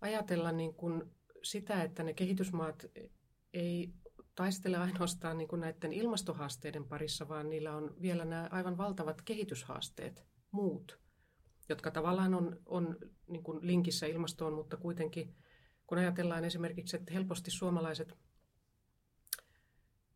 ajatella 0.00 0.52
niin 0.52 0.74
kuin 0.74 1.02
sitä, 1.42 1.82
että 1.82 2.02
ne 2.02 2.14
kehitysmaat 2.14 2.86
ei 3.52 3.94
taistele 4.34 4.76
ainoastaan 4.76 5.38
niin 5.38 5.48
kuin 5.48 5.60
näiden 5.60 5.92
ilmastohaasteiden 5.92 6.84
parissa, 6.84 7.28
vaan 7.28 7.50
niillä 7.50 7.76
on 7.76 7.94
vielä 8.02 8.24
nämä 8.24 8.48
aivan 8.50 8.78
valtavat 8.78 9.22
kehityshaasteet, 9.22 10.26
muut, 10.50 11.00
jotka 11.68 11.90
tavallaan 11.90 12.34
on, 12.34 12.60
on 12.66 12.96
niin 13.26 13.42
kuin 13.42 13.66
linkissä 13.66 14.06
ilmastoon, 14.06 14.54
mutta 14.54 14.76
kuitenkin 14.76 15.36
kun 15.86 15.98
ajatellaan 15.98 16.44
esimerkiksi, 16.44 16.96
että 16.96 17.12
helposti 17.12 17.50
suomalaiset 17.50 18.18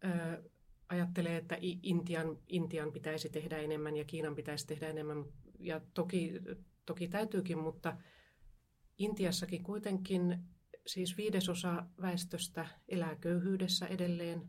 ää, 0.02 0.42
ajattelee, 0.88 1.36
että 1.36 1.58
Intian, 1.60 2.38
Intian 2.48 2.92
pitäisi 2.92 3.28
tehdä 3.28 3.58
enemmän 3.58 3.96
ja 3.96 4.04
Kiinan 4.04 4.34
pitäisi 4.34 4.66
tehdä 4.66 4.88
enemmän, 4.88 5.24
ja 5.58 5.80
toki, 5.94 6.32
toki 6.86 7.08
täytyykin, 7.08 7.58
mutta 7.58 7.96
Intiassakin 8.98 9.62
kuitenkin 9.62 10.38
siis 10.86 11.16
viidesosa 11.16 11.86
väestöstä 12.00 12.66
elää 12.88 13.16
köyhyydessä 13.16 13.86
edelleen, 13.86 14.48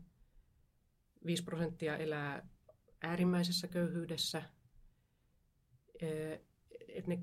5 1.26 1.44
prosenttia 1.44 1.96
elää 1.96 2.48
äärimmäisessä 3.02 3.68
köyhyydessä. 3.68 4.42
Et 6.88 7.06
ne, 7.06 7.18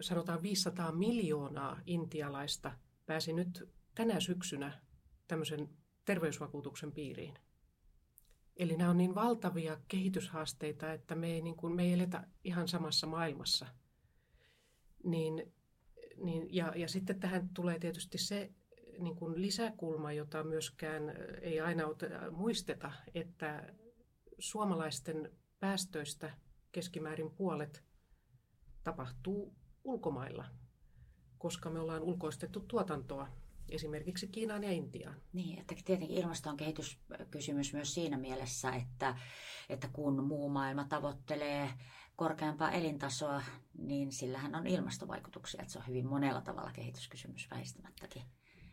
sanotaan 0.00 0.42
500 0.42 0.92
miljoonaa 0.92 1.80
intialaista 1.86 2.72
pääsi 3.06 3.32
nyt 3.32 3.68
tänä 3.94 4.20
syksynä 4.20 4.80
tämmöisen 5.28 5.68
terveysvakuutuksen 6.04 6.92
piiriin. 6.92 7.34
Eli 8.56 8.76
nämä 8.76 8.90
on 8.90 8.98
niin 8.98 9.14
valtavia 9.14 9.80
kehityshaasteita, 9.88 10.92
että 10.92 11.14
me 11.14 11.32
ei, 11.32 11.40
niin 11.40 11.56
kuin, 11.56 11.76
me 11.76 11.82
ei 11.82 11.92
eletä 11.92 12.26
ihan 12.44 12.68
samassa 12.68 13.06
maailmassa. 13.06 13.66
Niin 15.04 15.52
niin, 16.22 16.54
ja, 16.54 16.72
ja 16.76 16.88
sitten 16.88 17.20
tähän 17.20 17.48
tulee 17.54 17.78
tietysti 17.78 18.18
se 18.18 18.50
niin 18.98 19.16
kuin 19.16 19.42
lisäkulma, 19.42 20.12
jota 20.12 20.44
myöskään 20.44 21.02
ei 21.42 21.60
aina 21.60 21.84
muisteta, 22.30 22.92
että 23.14 23.74
suomalaisten 24.38 25.30
päästöistä 25.60 26.32
keskimäärin 26.72 27.30
puolet 27.30 27.84
tapahtuu 28.84 29.54
ulkomailla, 29.84 30.44
koska 31.38 31.70
me 31.70 31.80
ollaan 31.80 32.02
ulkoistettu 32.02 32.60
tuotantoa 32.60 33.28
esimerkiksi 33.68 34.28
Kiinaan 34.28 34.64
ja 34.64 34.70
Intiaan. 34.70 35.20
Niin, 35.32 35.58
että 35.58 35.74
tietenkin 35.84 36.18
ilmasto 36.18 36.50
on 36.50 36.56
kehityskysymys 36.56 37.72
myös 37.72 37.94
siinä 37.94 38.18
mielessä, 38.18 38.70
että, 38.70 39.18
että 39.68 39.88
kun 39.92 40.24
muu 40.24 40.48
maailma 40.48 40.84
tavoittelee 40.84 41.70
korkeampaa 42.16 42.70
elintasoa, 42.70 43.42
niin 43.78 44.12
sillähän 44.12 44.54
on 44.54 44.66
ilmastovaikutuksia. 44.66 45.62
Että 45.62 45.72
se 45.72 45.78
on 45.78 45.86
hyvin 45.88 46.06
monella 46.06 46.40
tavalla 46.40 46.72
kehityskysymys 46.72 47.50
väistämättäkin. 47.50 48.22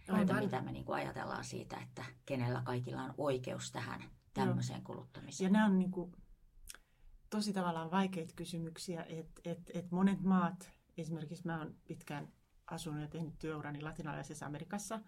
Aivan. 0.10 0.44
mitä 0.44 0.62
me 0.62 0.72
niin 0.72 0.86
kuin 0.86 0.96
ajatellaan 0.96 1.44
siitä, 1.44 1.78
että 1.78 2.06
kenellä 2.26 2.62
kaikilla 2.66 3.04
on 3.04 3.14
oikeus 3.18 3.72
tähän 3.72 4.04
tämmöiseen 4.34 4.84
kuluttamiseen. 4.84 5.48
Ja 5.48 5.52
nämä 5.52 5.66
on 5.66 5.80
niin 5.80 5.92
kuin, 5.92 6.12
tosi 7.30 7.54
tavallaan 7.54 7.92
vaikeita 7.92 8.34
kysymyksiä, 8.36 9.04
että 9.04 9.42
et, 9.46 9.72
et 9.74 9.92
monet 9.92 10.22
maat, 10.22 10.72
esimerkiksi 10.98 11.46
mä 11.46 11.58
oon 11.58 11.76
pitkään 11.88 12.28
asunut 12.68 13.02
ja 13.02 13.08
tehnyt 13.08 13.40
työurani 13.40 13.82
latinalaisessa 13.82 14.46
Amerikassa, 14.46 15.00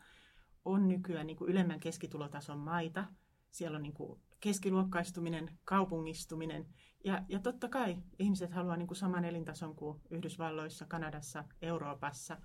on 0.65 0.87
nykyään 0.87 1.27
niin 1.27 1.37
kuin 1.37 1.51
ylemmän 1.51 1.79
keskitulotason 1.79 2.57
maita. 2.57 3.05
Siellä 3.51 3.75
on 3.75 3.83
niin 3.83 3.93
kuin 3.93 4.21
keskiluokkaistuminen, 4.41 5.59
kaupungistuminen 5.63 6.67
ja, 7.03 7.23
ja 7.29 7.39
totta 7.39 7.69
kai 7.69 7.97
ihmiset 8.19 8.51
haluaa 8.51 8.77
niin 8.77 8.87
kuin 8.87 8.97
saman 8.97 9.25
elintason 9.25 9.75
kuin 9.75 10.01
Yhdysvalloissa, 10.09 10.85
Kanadassa, 10.85 11.43
Euroopassa. 11.61 12.37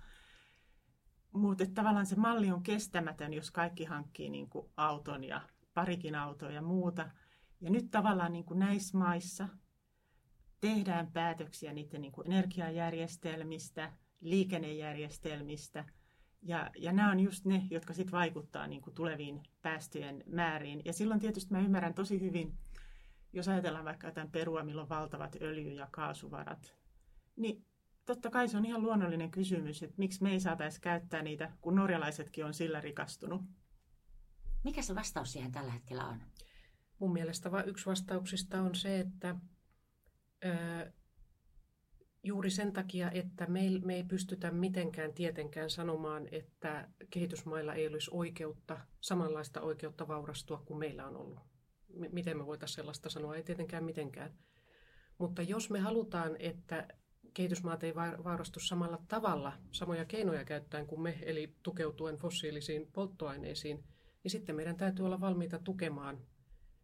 Mutta 1.33 1.65
tavallaan 1.73 2.05
se 2.05 2.15
malli 2.15 2.51
on 2.51 2.63
kestämätön, 2.63 3.33
jos 3.33 3.51
kaikki 3.51 3.85
hankkii 3.85 4.29
niin 4.29 4.49
kuin 4.49 4.71
auton 4.77 5.23
ja 5.23 5.41
parikin 5.73 6.15
autoa 6.15 6.51
ja 6.51 6.61
muuta. 6.61 7.09
Ja 7.61 7.69
nyt 7.69 7.91
tavallaan 7.91 8.33
niin 8.33 8.45
kuin 8.45 8.59
näissä 8.59 8.97
maissa 8.97 9.47
tehdään 10.61 11.11
päätöksiä 11.11 11.73
niiden 11.73 12.01
niin 12.01 12.11
kuin 12.11 12.27
energiajärjestelmistä, 12.27 13.93
liikennejärjestelmistä. 14.21 15.85
Ja, 16.41 16.71
ja 16.77 16.91
nämä 16.93 17.11
on 17.11 17.19
just 17.19 17.45
ne, 17.45 17.67
jotka 17.69 17.93
sitten 17.93 18.11
vaikuttaa 18.11 18.67
niin 18.67 18.81
kuin 18.81 18.93
tuleviin 18.93 19.43
päästöjen 19.61 20.23
määriin. 20.25 20.81
Ja 20.85 20.93
silloin 20.93 21.19
tietysti 21.19 21.51
mä 21.51 21.59
ymmärrän 21.59 21.93
tosi 21.93 22.21
hyvin, 22.21 22.57
jos 23.33 23.47
ajatellaan 23.47 23.85
vaikka 23.85 24.07
jotain 24.07 24.31
perua, 24.31 24.63
millä 24.63 24.81
on 24.81 24.89
valtavat 24.89 25.35
öljy- 25.41 25.73
ja 25.73 25.87
kaasuvarat, 25.91 26.75
niin 27.35 27.65
totta 28.05 28.29
kai 28.29 28.47
se 28.47 28.57
on 28.57 28.65
ihan 28.65 28.81
luonnollinen 28.81 29.31
kysymys, 29.31 29.83
että 29.83 29.95
miksi 29.97 30.23
me 30.23 30.31
ei 30.31 30.39
saataisi 30.39 30.81
käyttää 30.81 31.21
niitä, 31.21 31.51
kun 31.61 31.75
norjalaisetkin 31.75 32.45
on 32.45 32.53
sillä 32.53 32.81
rikastunut. 32.81 33.41
Mikä 34.63 34.81
se 34.81 34.95
vastaus 34.95 35.31
siihen 35.31 35.51
tällä 35.51 35.71
hetkellä 35.71 36.05
on? 36.05 36.21
Mun 36.99 37.13
mielestä 37.13 37.49
yksi 37.65 37.85
vastauksista 37.85 38.61
on 38.61 38.75
se, 38.75 38.99
että 38.99 39.35
ö, 40.45 40.91
juuri 42.27 42.49
sen 42.49 42.73
takia, 42.73 43.11
että 43.11 43.45
me 43.45 43.61
ei, 43.61 43.79
me 43.79 43.95
ei 43.95 44.03
pystytä 44.03 44.51
mitenkään 44.51 45.13
tietenkään 45.13 45.69
sanomaan, 45.69 46.27
että 46.31 46.89
kehitysmailla 47.09 47.73
ei 47.73 47.87
olisi 47.87 48.11
oikeutta, 48.13 48.79
samanlaista 49.01 49.61
oikeutta 49.61 50.07
vaurastua 50.07 50.63
kuin 50.65 50.79
meillä 50.79 51.07
on 51.07 51.17
ollut. 51.17 51.39
M- 51.93 52.11
miten 52.11 52.37
me 52.37 52.45
voitaisiin 52.45 52.75
sellaista 52.75 53.09
sanoa? 53.09 53.35
Ei 53.35 53.43
tietenkään 53.43 53.83
mitenkään. 53.83 54.33
Mutta 55.17 55.41
jos 55.41 55.69
me 55.69 55.79
halutaan, 55.79 56.35
että 56.39 56.87
kehitysmaat 57.33 57.83
ei 57.83 57.95
vaurastu 57.95 58.59
samalla 58.59 58.99
tavalla, 59.07 59.53
samoja 59.71 60.05
keinoja 60.05 60.45
käyttäen 60.45 60.87
kuin 60.87 61.01
me, 61.01 61.19
eli 61.21 61.55
tukeutuen 61.63 62.17
fossiilisiin 62.17 62.87
polttoaineisiin, 62.93 63.83
niin 64.23 64.31
sitten 64.31 64.55
meidän 64.55 64.77
täytyy 64.77 65.05
olla 65.05 65.21
valmiita 65.21 65.59
tukemaan 65.59 66.17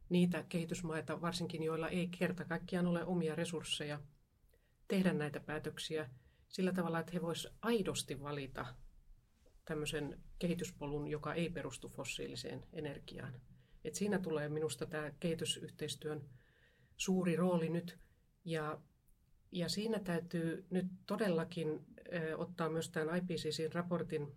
niitä 0.10 0.44
kehitysmaita, 0.50 1.22
varsinkin 1.22 1.64
joilla 1.64 1.90
ei 1.90 2.08
kerta 2.08 2.46
kaikkiaan 2.46 2.88
ole 2.88 3.06
omia 3.06 3.36
resursseja 3.36 4.00
tehdä 4.88 5.14
näitä 5.14 5.40
päätöksiä 5.40 6.10
sillä 6.48 6.74
tavalla, 6.74 7.00
että 7.00 7.12
he 7.14 7.22
voisivat 7.22 7.56
aidosti 7.62 8.22
valita 8.22 8.66
tämmöisen 9.66 10.24
kehityspolun, 10.40 11.08
joka 11.08 11.34
ei 11.34 11.50
perustu 11.50 11.90
fossiiliseen 11.90 12.64
energiaan. 12.74 13.42
Et 13.84 13.96
siinä 13.96 14.20
tulee 14.20 14.50
minusta 14.50 14.86
tämä 14.86 15.12
kehitysyhteistyön 15.20 16.30
suuri 16.98 17.36
rooli 17.36 17.70
nyt. 17.70 17.98
Ja, 18.46 18.82
ja 19.52 19.70
siinä 19.70 20.00
täytyy 20.00 20.66
nyt 20.70 20.86
todellakin 21.06 21.86
ö, 22.14 22.38
ottaa 22.38 22.70
myös 22.70 22.90
tämän 22.90 23.18
IPCCin 23.18 23.74
raportin 23.74 24.36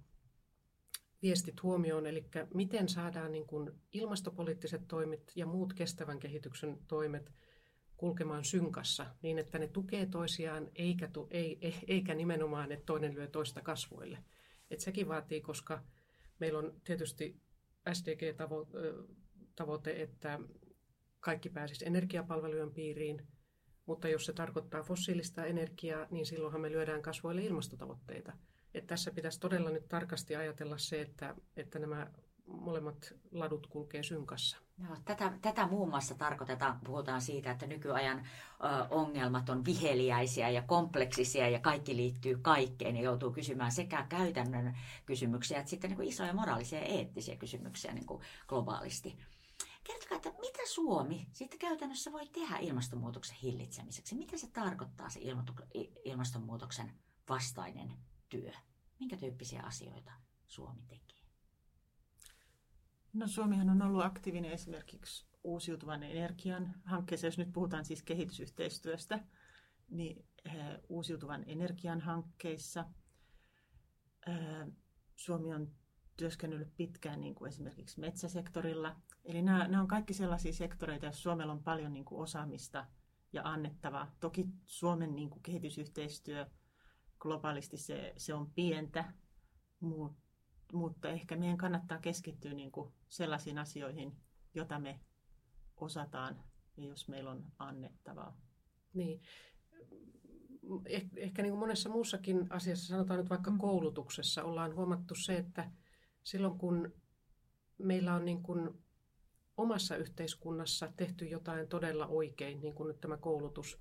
viestit 1.22 1.62
huomioon, 1.62 2.06
eli 2.06 2.26
miten 2.54 2.88
saadaan 2.88 3.32
niin 3.32 3.46
kuin 3.46 3.70
ilmastopoliittiset 3.92 4.88
toimet 4.88 5.32
ja 5.36 5.46
muut 5.46 5.74
kestävän 5.74 6.18
kehityksen 6.18 6.78
toimet 6.86 7.32
kulkemaan 7.96 8.44
synkassa 8.44 9.06
niin, 9.22 9.38
että 9.38 9.58
ne 9.58 9.68
tukee 9.68 10.06
toisiaan, 10.06 10.70
eikä, 10.74 11.08
tu, 11.08 11.26
ei, 11.30 11.58
eikä 11.88 12.14
nimenomaan, 12.14 12.72
että 12.72 12.86
toinen 12.86 13.14
lyö 13.14 13.26
toista 13.26 13.62
kasvoille. 13.62 14.18
Et 14.70 14.80
sekin 14.80 15.08
vaatii, 15.08 15.40
koska 15.40 15.82
meillä 16.38 16.58
on 16.58 16.80
tietysti 16.84 17.40
SDG-tavoite, 17.92 20.02
että 20.02 20.40
kaikki 21.20 21.48
pääsisi 21.48 21.86
energiapalvelujen 21.86 22.70
piiriin, 22.70 23.26
mutta 23.86 24.08
jos 24.08 24.26
se 24.26 24.32
tarkoittaa 24.32 24.82
fossiilista 24.82 25.44
energiaa, 25.44 26.06
niin 26.10 26.26
silloinhan 26.26 26.60
me 26.60 26.70
lyödään 26.70 27.02
kasvoille 27.02 27.42
ilmastotavoitteita. 27.42 28.32
Et 28.74 28.86
tässä 28.86 29.10
pitäisi 29.10 29.40
todella 29.40 29.70
nyt 29.70 29.88
tarkasti 29.88 30.36
ajatella 30.36 30.78
se, 30.78 31.00
että, 31.00 31.34
että 31.56 31.78
nämä 31.78 32.10
molemmat 32.46 33.14
ladut 33.30 33.66
kulkee 33.66 34.02
synkassa. 34.02 34.65
No, 34.76 34.96
tätä, 35.04 35.32
tätä 35.42 35.66
muun 35.66 35.88
muassa 35.88 36.14
tarkoitetaan, 36.14 36.80
puhutaan 36.84 37.22
siitä, 37.22 37.50
että 37.50 37.66
nykyajan 37.66 38.18
ö, 38.18 38.24
ongelmat 38.90 39.48
on 39.48 39.64
viheliäisiä 39.64 40.48
ja 40.50 40.62
kompleksisia 40.62 41.48
ja 41.48 41.60
kaikki 41.60 41.96
liittyy 41.96 42.38
kaikkeen 42.42 42.96
ja 42.96 43.02
joutuu 43.02 43.32
kysymään 43.32 43.72
sekä 43.72 44.06
käytännön 44.08 44.78
kysymyksiä 45.06 45.58
että 45.58 45.70
sitten 45.70 45.90
niin 45.90 45.96
kuin 45.96 46.08
isoja 46.08 46.34
moraalisia 46.34 46.78
ja 46.78 46.84
eettisiä 46.84 47.36
kysymyksiä 47.36 47.92
niin 47.92 48.06
kuin 48.06 48.22
globaalisti. 48.48 49.18
Kertokaa, 49.84 50.16
että 50.16 50.40
mitä 50.40 50.62
Suomi 50.66 51.26
sitten 51.32 51.58
käytännössä 51.58 52.12
voi 52.12 52.26
tehdä 52.26 52.58
ilmastonmuutoksen 52.58 53.36
hillitsemiseksi? 53.42 54.14
Mitä 54.14 54.38
se 54.38 54.50
tarkoittaa 54.50 55.08
se 55.08 55.20
ilmastonmuutoksen 56.04 56.92
vastainen 57.28 57.92
työ? 58.28 58.52
Minkä 59.00 59.16
tyyppisiä 59.16 59.62
asioita 59.62 60.12
Suomi 60.46 60.82
tekee? 60.88 61.05
No 63.16 63.26
Suomihan 63.26 63.70
on 63.70 63.82
ollut 63.82 64.04
aktiivinen 64.04 64.50
esimerkiksi 64.50 65.26
uusiutuvan 65.44 66.02
energian 66.02 66.74
hankkeessa, 66.84 67.26
jos 67.26 67.38
nyt 67.38 67.52
puhutaan 67.52 67.84
siis 67.84 68.02
kehitysyhteistyöstä, 68.02 69.24
niin 69.88 70.26
äh, 70.46 70.54
uusiutuvan 70.88 71.44
energian 71.46 72.00
hankkeissa. 72.00 72.84
Äh, 74.28 74.68
Suomi 75.14 75.54
on 75.54 75.72
työskennellyt 76.16 76.76
pitkään 76.76 77.20
niin 77.20 77.34
kuin 77.34 77.48
esimerkiksi 77.48 78.00
metsäsektorilla. 78.00 78.96
Eli 79.24 79.42
nämä, 79.42 79.68
nämä 79.68 79.82
on 79.82 79.88
kaikki 79.88 80.14
sellaisia 80.14 80.52
sektoreita, 80.52 81.06
joissa 81.06 81.22
Suomella 81.22 81.52
on 81.52 81.62
paljon 81.62 81.92
niin 81.92 82.04
kuin 82.04 82.22
osaamista 82.22 82.86
ja 83.32 83.42
annettavaa. 83.44 84.16
Toki 84.20 84.46
Suomen 84.64 85.14
niin 85.14 85.30
kuin 85.30 85.42
kehitysyhteistyö 85.42 86.46
globaalisti 87.18 87.76
se, 87.76 88.12
se 88.16 88.34
on 88.34 88.50
pientä, 88.50 89.12
mutta 89.80 90.25
mutta 90.72 91.08
ehkä 91.08 91.36
meidän 91.36 91.56
kannattaa 91.56 91.98
keskittyä 91.98 92.54
niin 92.54 92.72
kuin 92.72 92.92
sellaisiin 93.08 93.58
asioihin, 93.58 94.16
joita 94.54 94.78
me 94.78 95.00
osataan 95.76 96.44
ja 96.76 96.86
jos 96.86 97.08
meillä 97.08 97.30
on 97.30 97.44
annettavaa. 97.58 98.36
Niin. 98.94 99.20
Eh, 100.86 101.04
ehkä 101.16 101.42
niin 101.42 101.50
kuin 101.50 101.60
monessa 101.60 101.88
muussakin 101.88 102.46
asiassa, 102.50 102.86
sanotaan 102.86 103.20
nyt 103.20 103.30
vaikka 103.30 103.50
mm. 103.50 103.58
koulutuksessa, 103.58 104.44
ollaan 104.44 104.74
huomattu 104.74 105.14
se, 105.14 105.36
että 105.36 105.70
silloin 106.22 106.58
kun 106.58 106.92
meillä 107.78 108.14
on 108.14 108.24
niin 108.24 108.42
kuin 108.42 108.70
omassa 109.56 109.96
yhteiskunnassa 109.96 110.92
tehty 110.96 111.24
jotain 111.24 111.68
todella 111.68 112.06
oikein, 112.06 112.60
niin 112.60 112.74
kuin 112.74 112.88
nyt 112.88 113.00
tämä 113.00 113.16
koulutus, 113.16 113.78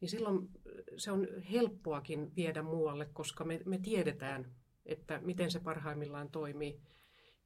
niin 0.00 0.08
silloin 0.08 0.48
se 0.96 1.10
on 1.10 1.26
helppoakin 1.52 2.36
viedä 2.36 2.62
muualle, 2.62 3.06
koska 3.12 3.44
me, 3.44 3.60
me 3.64 3.78
tiedetään, 3.78 4.56
että 4.86 5.20
miten 5.22 5.50
se 5.50 5.60
parhaimmillaan 5.60 6.30
toimii. 6.30 6.80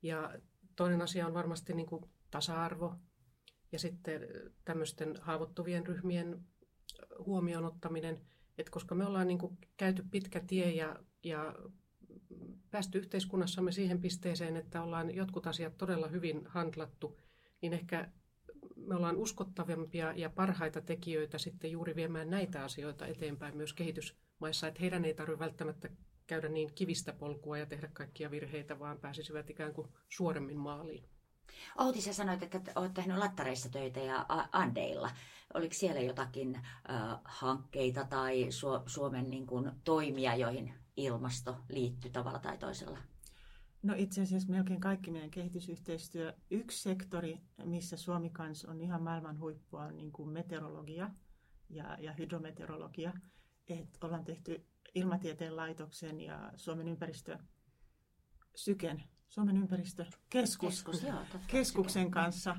Ja 0.03 0.39
toinen 0.77 1.03
asia 1.03 1.27
on 1.27 1.35
varmasti 1.35 1.75
niin 1.75 1.87
kuin 1.87 2.05
tasa-arvo 2.31 2.95
ja 3.73 3.79
sitten 3.79 4.21
tämmöisten 4.65 5.17
haavoittuvien 5.21 5.87
ryhmien 5.87 6.45
huomioon 7.19 7.65
ottaminen, 7.65 8.21
että 8.59 8.73
koska 8.73 8.95
me 8.95 9.07
ollaan 9.07 9.29
niin 9.29 9.39
kuin 9.39 9.59
käyty 9.77 10.05
pitkä 10.11 10.41
tie 10.41 10.71
ja, 10.71 10.97
ja 11.25 11.55
päästy 12.71 12.99
yhteiskunnassamme 12.99 13.73
siihen 13.73 14.01
pisteeseen, 14.01 14.57
että 14.57 14.83
ollaan 14.83 15.15
jotkut 15.15 15.47
asiat 15.47 15.77
todella 15.77 16.09
hyvin 16.09 16.43
handlattu, 16.47 17.21
niin 17.63 17.73
ehkä 17.73 18.11
me 18.77 18.95
ollaan 18.95 19.17
uskottavimpia 19.17 20.13
ja 20.17 20.31
parhaita 20.31 20.81
tekijöitä 20.81 21.39
sitten 21.39 21.71
juuri 21.71 21.97
viemään 21.97 22.31
näitä 22.31 22.65
asioita 22.65 23.07
eteenpäin 23.07 23.57
myös 23.57 23.73
kehitysmaissa, 23.73 24.69
että 24.69 24.81
heidän 24.81 25.05
ei 25.05 25.15
tarvitse 25.15 25.39
välttämättä 25.39 25.89
käydä 26.31 26.49
niin 26.49 26.75
kivistä 26.75 27.13
polkua 27.13 27.59
ja 27.59 27.67
tehdä 27.67 27.89
kaikkia 27.93 28.31
virheitä, 28.31 28.79
vaan 28.79 28.99
pääsisivät 28.99 29.51
ikään 29.51 29.75
kuin 29.75 29.89
suoremmin 30.09 30.59
maaliin. 30.59 31.05
Outi, 31.79 32.01
sä 32.01 32.13
sanoit, 32.13 32.43
että 32.43 32.73
olet 32.77 32.95
tehnyt 32.95 33.19
lattareissa 33.19 33.69
töitä 33.69 34.01
ja 34.01 34.27
Andeilla. 34.53 35.11
Oliko 35.55 35.75
siellä 35.75 36.01
jotakin 36.01 36.55
äh, 36.55 37.19
hankkeita 37.25 38.05
tai 38.05 38.49
Su- 38.49 38.83
Suomen 38.87 39.31
niin 39.31 39.47
kuin, 39.47 39.71
toimia, 39.85 40.35
joihin 40.37 40.75
ilmasto 40.97 41.57
liittyy 41.69 42.11
tavalla 42.11 42.39
tai 42.39 42.59
toisella? 42.59 42.99
No 43.83 43.95
itse 43.97 44.23
asiassa 44.23 44.53
melkein 44.53 44.81
kaikki 44.81 45.11
meidän 45.11 45.31
kehitysyhteistyö. 45.31 46.35
Yksi 46.51 46.83
sektori, 46.83 47.39
missä 47.65 47.97
Suomi 47.97 48.31
kanssa 48.31 48.71
on 48.71 48.81
ihan 48.81 49.03
maailman 49.03 49.39
huippua, 49.39 49.85
on 49.85 49.97
niin 49.97 50.13
kuin 50.13 50.29
meteorologia 50.29 51.11
ja, 51.71 51.97
ja 52.01 52.13
hydrometeorologia. 52.13 53.13
Et 53.69 53.99
ollaan 54.05 54.25
tehty 54.25 54.70
ilmatieteen 54.95 55.57
laitoksen 55.57 56.21
ja 56.21 56.53
Suomen 56.57 56.89
ympäristö 56.89 57.39
Syken, 58.55 59.03
Suomen 59.29 59.57
ympäristökeskus, 59.57 60.59
Keskus, 60.59 61.03
joo, 61.03 61.25
keskuksen 61.47 62.11
kanssa 62.11 62.57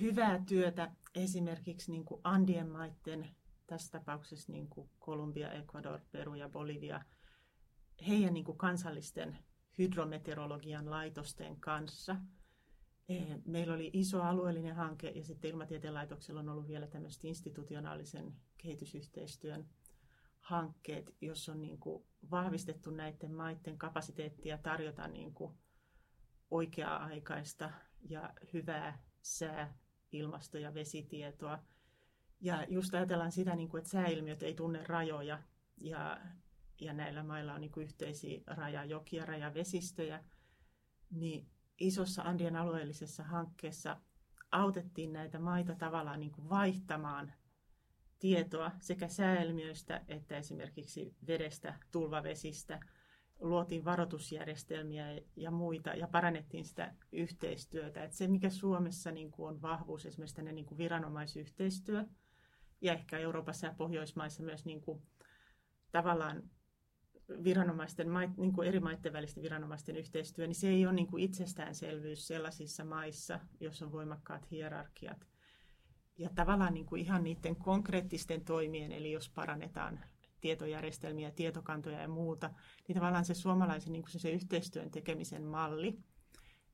hyvää 0.00 0.42
työtä 0.48 0.92
esimerkiksi 1.14 1.90
niin 1.90 2.04
kuin 2.04 2.20
Andien 2.24 2.68
maiden, 2.68 3.28
tässä 3.66 3.98
tapauksessa 3.98 4.52
niin 4.52 4.68
kuin 4.68 4.90
Kolumbia, 4.98 5.52
Ecuador, 5.52 6.00
Peru 6.12 6.34
ja 6.34 6.48
Bolivia, 6.48 7.04
heidän 8.08 8.34
niin 8.34 8.44
kuin 8.44 8.58
kansallisten 8.58 9.38
hydrometeorologian 9.78 10.90
laitosten 10.90 11.60
kanssa. 11.60 12.16
E, 13.08 13.14
meillä 13.46 13.74
oli 13.74 13.90
iso 13.92 14.22
alueellinen 14.22 14.76
hanke 14.76 15.08
ja 15.10 15.24
sitten 15.24 15.50
Ilmatieteen 15.50 15.94
laitoksella 15.94 16.40
on 16.40 16.48
ollut 16.48 16.68
vielä 16.68 16.86
tämmöistä 16.86 17.28
institutionaalisen 17.28 18.34
kehitysyhteistyön 18.58 19.68
hankkeet, 20.40 21.16
jos 21.20 21.48
on 21.48 21.60
niin 21.60 21.78
kuin 21.78 22.04
vahvistettu 22.30 22.90
näiden 22.90 23.34
maiden 23.34 23.78
kapasiteettia 23.78 24.58
tarjota 24.58 25.08
niin 25.08 25.34
kuin 25.34 25.54
oikea-aikaista 26.50 27.70
ja 28.08 28.34
hyvää 28.52 29.02
sää, 29.22 29.78
ilmasto- 30.12 30.58
ja 30.58 30.74
vesitietoa. 30.74 31.62
Ja 32.40 32.66
just 32.68 32.94
ajatellaan 32.94 33.32
sitä, 33.32 33.56
niin 33.56 33.68
kuin, 33.68 33.78
että 33.78 33.90
sääilmiöt 33.90 34.42
ei 34.42 34.54
tunne 34.54 34.84
rajoja 34.84 35.42
ja, 35.80 36.20
ja 36.80 36.92
näillä 36.92 37.22
mailla 37.22 37.54
on 37.54 37.60
niin 37.60 37.72
kuin 37.72 37.84
yhteisiä 37.84 38.40
rajajokia, 38.46 39.26
rajavesistöjä, 39.26 40.24
niin 41.10 41.50
isossa 41.80 42.22
Andien 42.22 42.56
alueellisessa 42.56 43.22
hankkeessa 43.24 44.00
autettiin 44.52 45.12
näitä 45.12 45.38
maita 45.38 45.74
tavallaan 45.74 46.20
niin 46.20 46.32
kuin 46.32 46.48
vaihtamaan 46.48 47.32
tietoa 48.20 48.70
sekä 48.80 49.08
sääilmiöistä 49.08 50.00
että 50.08 50.36
esimerkiksi 50.36 51.14
vedestä, 51.26 51.74
tulvavesistä. 51.90 52.80
Luotiin 53.40 53.84
varoitusjärjestelmiä 53.84 55.20
ja 55.36 55.50
muita 55.50 55.90
ja 55.90 56.08
parannettiin 56.08 56.64
sitä 56.64 56.94
yhteistyötä. 57.12 58.04
Et 58.04 58.12
se, 58.12 58.28
mikä 58.28 58.50
Suomessa 58.50 59.10
niin 59.10 59.30
kuin 59.30 59.48
on 59.48 59.62
vahvuus, 59.62 60.06
esimerkiksi 60.06 60.42
niin 60.42 60.66
kuin 60.66 60.78
viranomaisyhteistyö 60.78 62.04
ja 62.80 62.92
ehkä 62.92 63.18
Euroopassa 63.18 63.66
ja 63.66 63.74
Pohjoismaissa 63.76 64.42
myös 64.42 64.64
niin 64.64 64.80
kuin, 64.80 65.02
tavallaan 65.92 66.42
viranomaisten, 67.44 68.08
niin 68.36 68.52
kuin 68.52 68.68
eri 68.68 68.80
maiden 68.80 69.12
välisten 69.12 69.42
viranomaisten 69.42 69.96
yhteistyö, 69.96 70.46
niin 70.46 70.54
se 70.54 70.68
ei 70.68 70.86
ole 70.86 70.94
niin 70.94 71.06
kuin 71.06 71.22
itsestäänselvyys 71.22 72.26
sellaisissa 72.26 72.84
maissa, 72.84 73.40
joissa 73.60 73.84
on 73.84 73.92
voimakkaat 73.92 74.50
hierarkiat 74.50 75.29
ja 76.20 76.30
tavallaan 76.34 76.74
niin 76.74 76.86
kuin 76.86 77.02
ihan 77.02 77.24
niiden 77.24 77.56
konkreettisten 77.56 78.44
toimien, 78.44 78.92
eli 78.92 79.12
jos 79.12 79.30
parannetaan 79.30 80.00
tietojärjestelmiä, 80.40 81.30
tietokantoja 81.30 82.00
ja 82.00 82.08
muuta, 82.08 82.50
niin 82.88 82.94
tavallaan 82.94 83.24
se 83.24 83.34
suomalaisen 83.34 83.92
niin 83.92 84.02
kuin 84.02 84.20
se 84.20 84.30
yhteistyön 84.30 84.90
tekemisen 84.90 85.44
malli, 85.44 85.98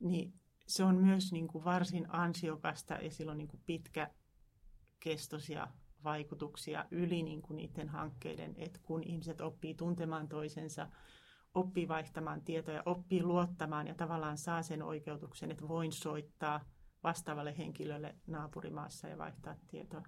niin 0.01 0.33
se 0.67 0.85
on 0.85 0.97
myös 0.97 1.33
niin 1.33 1.49
kuin 1.49 1.65
varsin 1.65 2.11
ansiokasta 2.11 2.95
ja 2.95 3.11
sillä 3.11 3.33
on 3.33 3.39
niin 3.39 3.49
kuin 3.49 3.63
pitkäkestoisia 3.67 5.69
vaikutuksia 6.05 6.85
yli 6.91 7.23
niin 7.23 7.43
kuin 7.43 7.57
niiden 7.57 7.89
hankkeiden, 7.89 8.55
että 8.59 8.81
kun 8.83 9.03
ihmiset 9.03 9.41
oppii 9.41 9.75
tuntemaan 9.75 10.29
toisensa, 10.29 10.89
oppii 11.55 11.89
vaihtamaan 11.89 12.43
tietoja, 12.43 12.83
oppii 12.87 13.23
luottamaan 13.23 13.87
ja 13.87 13.95
tavallaan 13.95 14.39
saa 14.39 14.63
sen 14.63 14.83
oikeutuksen, 14.83 15.51
että 15.51 15.69
voin 15.69 15.93
soittaa 15.93 16.61
vastaavalle 17.07 17.59
henkilölle 17.59 18.15
naapurimaassa 18.27 19.09
ja 19.09 19.19
vaihtaa 19.19 19.57
tietoa. 19.69 20.03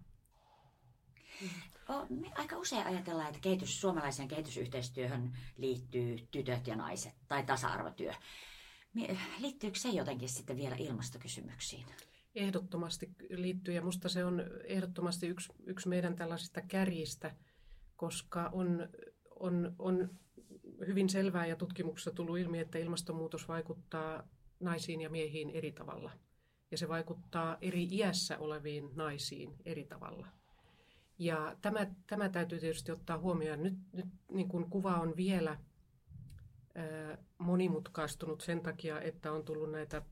Me 2.09 2.33
aika 2.35 2.57
usein 2.57 2.87
ajatellaan, 2.87 3.29
että 3.29 3.41
kehitys, 3.41 3.81
suomalaiseen 3.81 4.29
kehitysyhteistyöhön 4.29 5.37
liittyy 5.57 6.17
tytöt 6.31 6.67
ja 6.67 6.77
naiset 6.77 7.15
tai 7.29 7.43
tasa-arvotyö. 7.43 8.13
Liittyykö 9.39 9.79
se 9.79 9.89
jotenkin 9.89 10.29
sitten 10.29 10.57
vielä 10.57 10.77
ilmastokysymyksiin? 10.79 11.87
Ehdottomasti 12.35 13.11
liittyy 13.31 13.75
ja 13.75 13.81
minusta 13.81 14.09
se 14.09 14.25
on 14.25 14.43
ehdottomasti 14.65 15.27
yksi, 15.27 15.53
yksi 15.67 15.89
meidän 15.89 16.17
tällaisista 16.17 16.61
kärjistä, 16.61 17.35
koska 17.97 18.49
on, 18.53 18.89
on, 19.41 19.75
on 19.79 20.11
hyvin 20.87 21.09
selvää 21.09 21.47
ja 21.47 21.57
tutkimuksessa 21.57 22.11
tullut 22.11 22.39
ilmi, 22.39 22.59
että 22.59 22.79
ilmastonmuutos 22.79 23.49
vaikuttaa 23.49 24.29
naisiin 24.61 25.01
ja 25.01 25.11
miehiin 25.11 25.51
eri 25.51 25.73
tavalla. 25.73 26.11
Ja 26.71 26.79
se 26.79 26.89
vaikuttaa 26.89 27.57
eri 27.61 27.89
iässä 27.91 28.39
oleviin 28.39 28.91
naisiin 28.95 29.55
eri 29.65 29.85
tavalla. 29.85 30.27
Ja 31.19 31.57
tämä, 31.61 31.87
tämä 32.07 32.29
täytyy 32.29 32.61
tietysti 32.61 32.93
ottaa 32.93 33.19
huomioon. 33.19 33.63
Nyt, 33.63 33.75
nyt 33.93 34.07
niin 34.31 34.49
kuin 34.49 34.71
kuva 34.71 34.95
on 34.95 35.17
vielä 35.17 35.59
ää, 36.75 37.19
monimutkaistunut 37.39 38.41
sen 38.41 38.61
takia, 38.61 39.01
että 39.01 39.33
on 39.33 39.45
tullut 39.45 39.71
näitä 39.71 40.03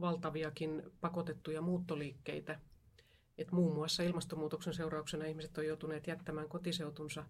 valtaviakin 0.00 0.82
pakotettuja 1.00 1.62
muuttoliikkeitä. 1.62 2.60
Et 3.38 3.52
muun 3.52 3.74
muassa 3.74 4.02
ilmastonmuutoksen 4.02 4.74
seurauksena 4.74 5.24
ihmiset 5.24 5.58
on 5.58 5.66
joutuneet 5.66 6.06
jättämään 6.06 6.48
kotiseutunsa. 6.48 7.24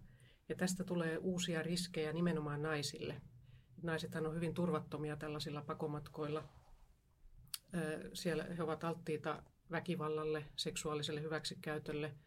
Ja 0.49 0.55
tästä 0.55 0.83
tulee 0.83 1.17
uusia 1.17 1.63
riskejä 1.63 2.13
nimenomaan 2.13 2.61
naisille. 2.61 3.21
Naisethan 3.81 4.25
on 4.25 4.35
hyvin 4.35 4.53
turvattomia 4.53 5.15
tällaisilla 5.15 5.61
pakomatkoilla. 5.61 6.43
Siellä 8.13 8.43
he 8.43 8.63
ovat 8.63 8.83
alttiita 8.83 9.43
väkivallalle, 9.71 10.45
seksuaaliselle 10.55 11.21
hyväksikäytölle– 11.21 12.15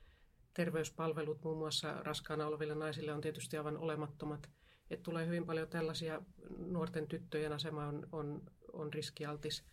terveyspalvelut 0.54 1.44
muun 1.44 1.58
muassa 1.58 1.92
raskaana 1.92 2.46
oleville 2.46 2.74
naisille 2.74 3.12
on 3.12 3.20
tietysti 3.20 3.56
aivan 3.56 3.78
olemattomat. 3.78 4.50
Et 4.90 5.02
tulee 5.02 5.26
hyvin 5.26 5.46
paljon 5.46 5.68
tällaisia, 5.68 6.22
nuorten 6.58 7.08
tyttöjen 7.08 7.52
asema 7.52 7.86
on, 7.86 8.08
on, 8.12 8.42
on 8.72 8.92
riskialtis. 8.92 9.64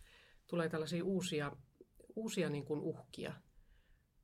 Tulee 0.46 0.68
tällaisia 0.68 1.04
uusia, 1.04 1.56
uusia 2.16 2.50
niin 2.50 2.64
kuin 2.64 2.80
uhkia. 2.80 3.34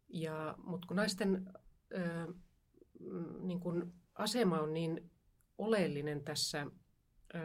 Ja, 0.09 0.55
mutta 0.59 0.87
kun 0.87 0.97
naisten 0.97 1.53
ö, 1.95 2.33
niin 3.41 3.61
kuin 3.61 3.93
asema 4.15 4.61
on 4.61 4.75
niin 4.75 5.11
oleellinen 5.59 6.25
tässä 6.25 6.67
ö, 7.35 7.39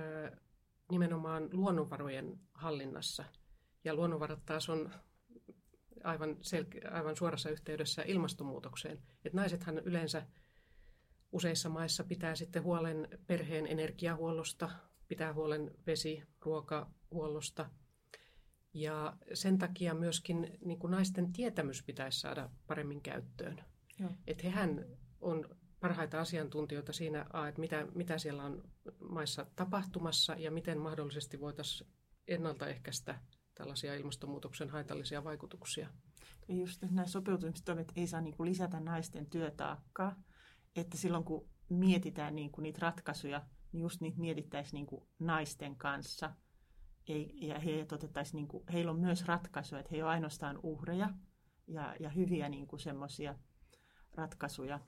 nimenomaan 0.92 1.50
luonnonvarojen 1.52 2.40
hallinnassa, 2.54 3.26
ja 3.84 3.96
luonnonvarat 3.96 4.46
taas 4.46 4.70
on 4.70 4.92
aivan, 6.04 6.30
sel- 6.30 6.94
aivan 6.94 7.18
suorassa 7.18 7.50
yhteydessä 7.50 8.02
ilmastonmuutokseen. 8.02 9.02
Et 9.26 9.34
naisethan 9.34 9.78
yleensä 9.78 10.26
useissa 11.32 11.70
maissa 11.70 12.04
pitää 12.04 12.36
sitten 12.36 12.64
huolen 12.64 13.08
perheen 13.28 13.68
energiahuollosta, 13.68 14.70
pitää 15.08 15.34
huolen 15.34 15.72
vesi, 15.88 16.24
ruokahuollosta. 16.42 17.70
Ja 18.74 19.18
sen 19.34 19.58
takia 19.58 19.94
myöskin 19.94 20.58
niin 20.66 20.80
kuin 20.80 20.92
naisten 20.92 21.34
tietämys 21.34 21.84
pitäisi 21.84 22.20
saada 22.20 22.50
paremmin 22.68 23.02
käyttöön. 23.02 23.64
Että 24.28 24.44
hehän 24.44 24.86
on 25.22 25.58
parhaita 25.80 26.22
asiantuntijoita 26.22 26.94
siinä, 26.94 27.26
että 27.50 27.62
mitä, 27.62 27.88
mitä 27.96 28.18
siellä 28.18 28.44
on 28.44 28.64
maissa 29.10 29.46
tapahtumassa 29.56 30.34
ja 30.34 30.52
miten 30.52 30.78
mahdollisesti 30.78 31.40
voitaisiin 31.40 31.90
ennaltaehkäistä 32.28 33.20
tällaisia 33.56 33.96
ilmastonmuutoksen 33.96 34.70
haitallisia 34.70 35.24
vaikutuksia. 35.24 35.90
Ja 36.48 36.56
just 36.56 36.82
nämä 36.82 37.08
sopeutumistoimet 37.08 37.92
ei 37.96 38.08
saa 38.08 38.22
niin 38.22 38.38
kuin 38.38 38.50
lisätä 38.50 38.80
naisten 38.80 39.26
työtaakkaa, 39.26 40.16
että 40.76 40.98
silloin 40.98 41.24
kun 41.24 41.50
mietitään 41.70 42.36
niin 42.36 42.52
kuin 42.52 42.64
niitä 42.64 42.80
ratkaisuja, 42.82 43.42
niin 43.72 43.82
just 43.82 44.02
niitä 44.02 44.20
mietittäisiin 44.20 44.74
niin 44.74 44.86
kuin 44.86 45.08
naisten 45.20 45.76
kanssa. 45.76 46.34
Ei, 47.08 47.48
ja 47.48 47.60
he 47.60 47.86
otettaisiin, 47.92 48.36
niin 48.36 48.48
kuin, 48.48 48.64
heillä 48.74 48.92
on 48.92 49.00
myös 49.00 49.26
ratkaisuja, 49.26 49.80
että 49.80 49.96
he 49.96 50.04
ole 50.04 50.12
ainoastaan 50.12 50.60
uhreja 50.64 51.10
ja, 51.68 51.96
ja 52.00 52.10
hyviä 52.10 52.50
niin 52.50 52.68
kuin 52.68 52.80
semmoisia 52.80 53.36
ratkaisuja, 54.16 54.80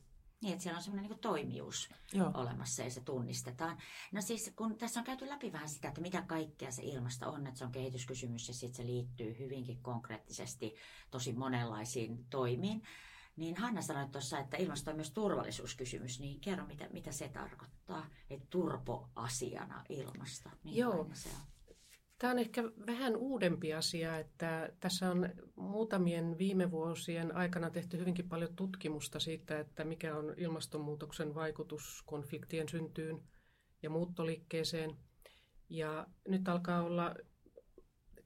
niin, 0.41 0.54
että 0.54 0.63
siellä 0.63 0.78
on 0.78 0.84
semmoinen 0.84 1.10
niin 1.10 1.19
toimijuus 1.19 1.89
Joo. 2.13 2.32
olemassa 2.34 2.84
ja 2.84 2.89
se 2.89 3.02
tunnistetaan. 3.02 3.78
No 4.12 4.21
siis 4.21 4.52
kun 4.56 4.78
tässä 4.78 5.00
on 5.00 5.04
käyty 5.04 5.30
läpi 5.30 5.52
vähän 5.52 5.69
sitä, 5.69 5.88
että 5.88 6.02
mitä 6.02 6.21
kaikkea 6.21 6.71
se 6.71 6.84
ilmasto 6.84 7.30
on, 7.30 7.48
että 7.48 7.58
se 7.58 7.65
on 7.65 7.71
kehityskysymys 7.71 8.48
ja 8.48 8.54
sitten 8.54 8.86
se 8.86 8.91
liittyy 8.91 9.39
hyvinkin 9.39 9.82
konkreettisesti 9.82 10.76
tosi 11.12 11.34
monenlaisiin 11.34 12.26
toimiin. 12.30 12.84
Niin 13.36 13.58
Hanna 13.58 13.82
sanoi 13.82 14.10
tuossa, 14.10 14.39
että 14.39 14.58
ilmasto 14.58 14.91
on 14.91 14.98
myös 14.98 15.12
turvallisuuskysymys, 15.12 16.19
niin 16.19 16.39
kerro 16.39 16.65
mitä, 16.65 16.89
mitä 16.93 17.12
se 17.12 17.30
tarkoittaa, 17.30 18.06
että 18.30 18.48
turpoasiana 18.50 19.84
ilmasto. 19.89 20.50
Joo, 20.63 21.10
se 21.13 21.30
on? 21.30 21.55
Tämä 22.17 22.32
on 22.32 22.39
ehkä 22.39 22.63
vähän 22.63 23.15
uudempi 23.15 23.73
asia, 23.73 24.17
että 24.17 24.69
tässä 24.80 25.12
on 25.12 25.30
muutamien 25.56 26.38
viime 26.38 26.71
vuosien 26.71 27.36
aikana 27.36 27.69
tehty 27.69 27.97
hyvinkin 27.97 28.30
paljon 28.30 28.56
tutkimusta 28.56 29.19
siitä, 29.19 29.60
että 29.60 29.84
mikä 29.84 30.15
on 30.15 30.34
ilmastonmuutoksen 30.38 31.36
vaikutus 31.36 32.04
konfliktien 32.06 32.69
syntyyn 32.69 33.23
ja 33.84 33.89
muuttoliikkeeseen. 33.89 34.97
Ja 35.69 36.08
nyt 36.28 36.47
alkaa 36.47 36.84
olla 36.84 37.15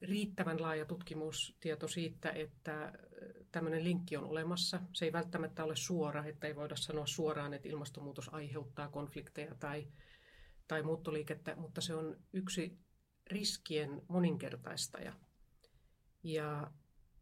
riittävän 0.02 0.62
laaja 0.62 0.86
tutkimustieto 0.86 1.88
siitä, 1.88 2.30
että 2.30 2.94
tämmöinen 3.52 3.84
linkki 3.84 4.18
on 4.18 4.24
olemassa. 4.24 4.80
Se 4.94 5.06
ei 5.06 5.14
välttämättä 5.14 5.64
ole 5.64 5.76
suora, 5.76 6.26
että 6.26 6.48
ei 6.48 6.56
voida 6.56 6.76
sanoa 6.76 7.06
suoraan, 7.06 7.54
että 7.54 7.70
ilmastonmuutos 7.70 8.34
aiheuttaa 8.34 8.90
konflikteja 8.90 9.56
tai, 9.56 9.88
tai 10.68 10.84
muuttoliikettä, 10.84 11.56
mutta 11.56 11.82
se 11.82 11.96
on 11.96 12.18
yksi 12.34 12.80
riskien 13.32 14.02
moninkertaistaja. 14.08 15.14
Ja 16.24 16.72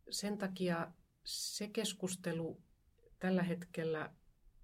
sen 0.09 0.37
takia 0.37 0.91
se 1.23 1.67
keskustelu 1.67 2.63
tällä 3.19 3.43
hetkellä 3.43 4.13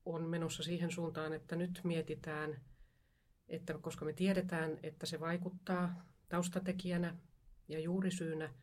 on 0.06 0.30
menossa 0.30 0.64
siihen 0.64 0.92
suuntaan, 0.92 1.34
että 1.34 1.56
nyt 1.56 1.82
mietitään, 1.84 2.62
että 3.48 3.78
koska 3.78 4.06
me 4.06 4.14
tiedetään, 4.14 4.80
että 4.84 5.06
se 5.06 5.20
vaikuttaa 5.20 6.06
taustatekijänä 6.30 7.18
ja 7.68 7.80
juurisyynä, 7.80 8.54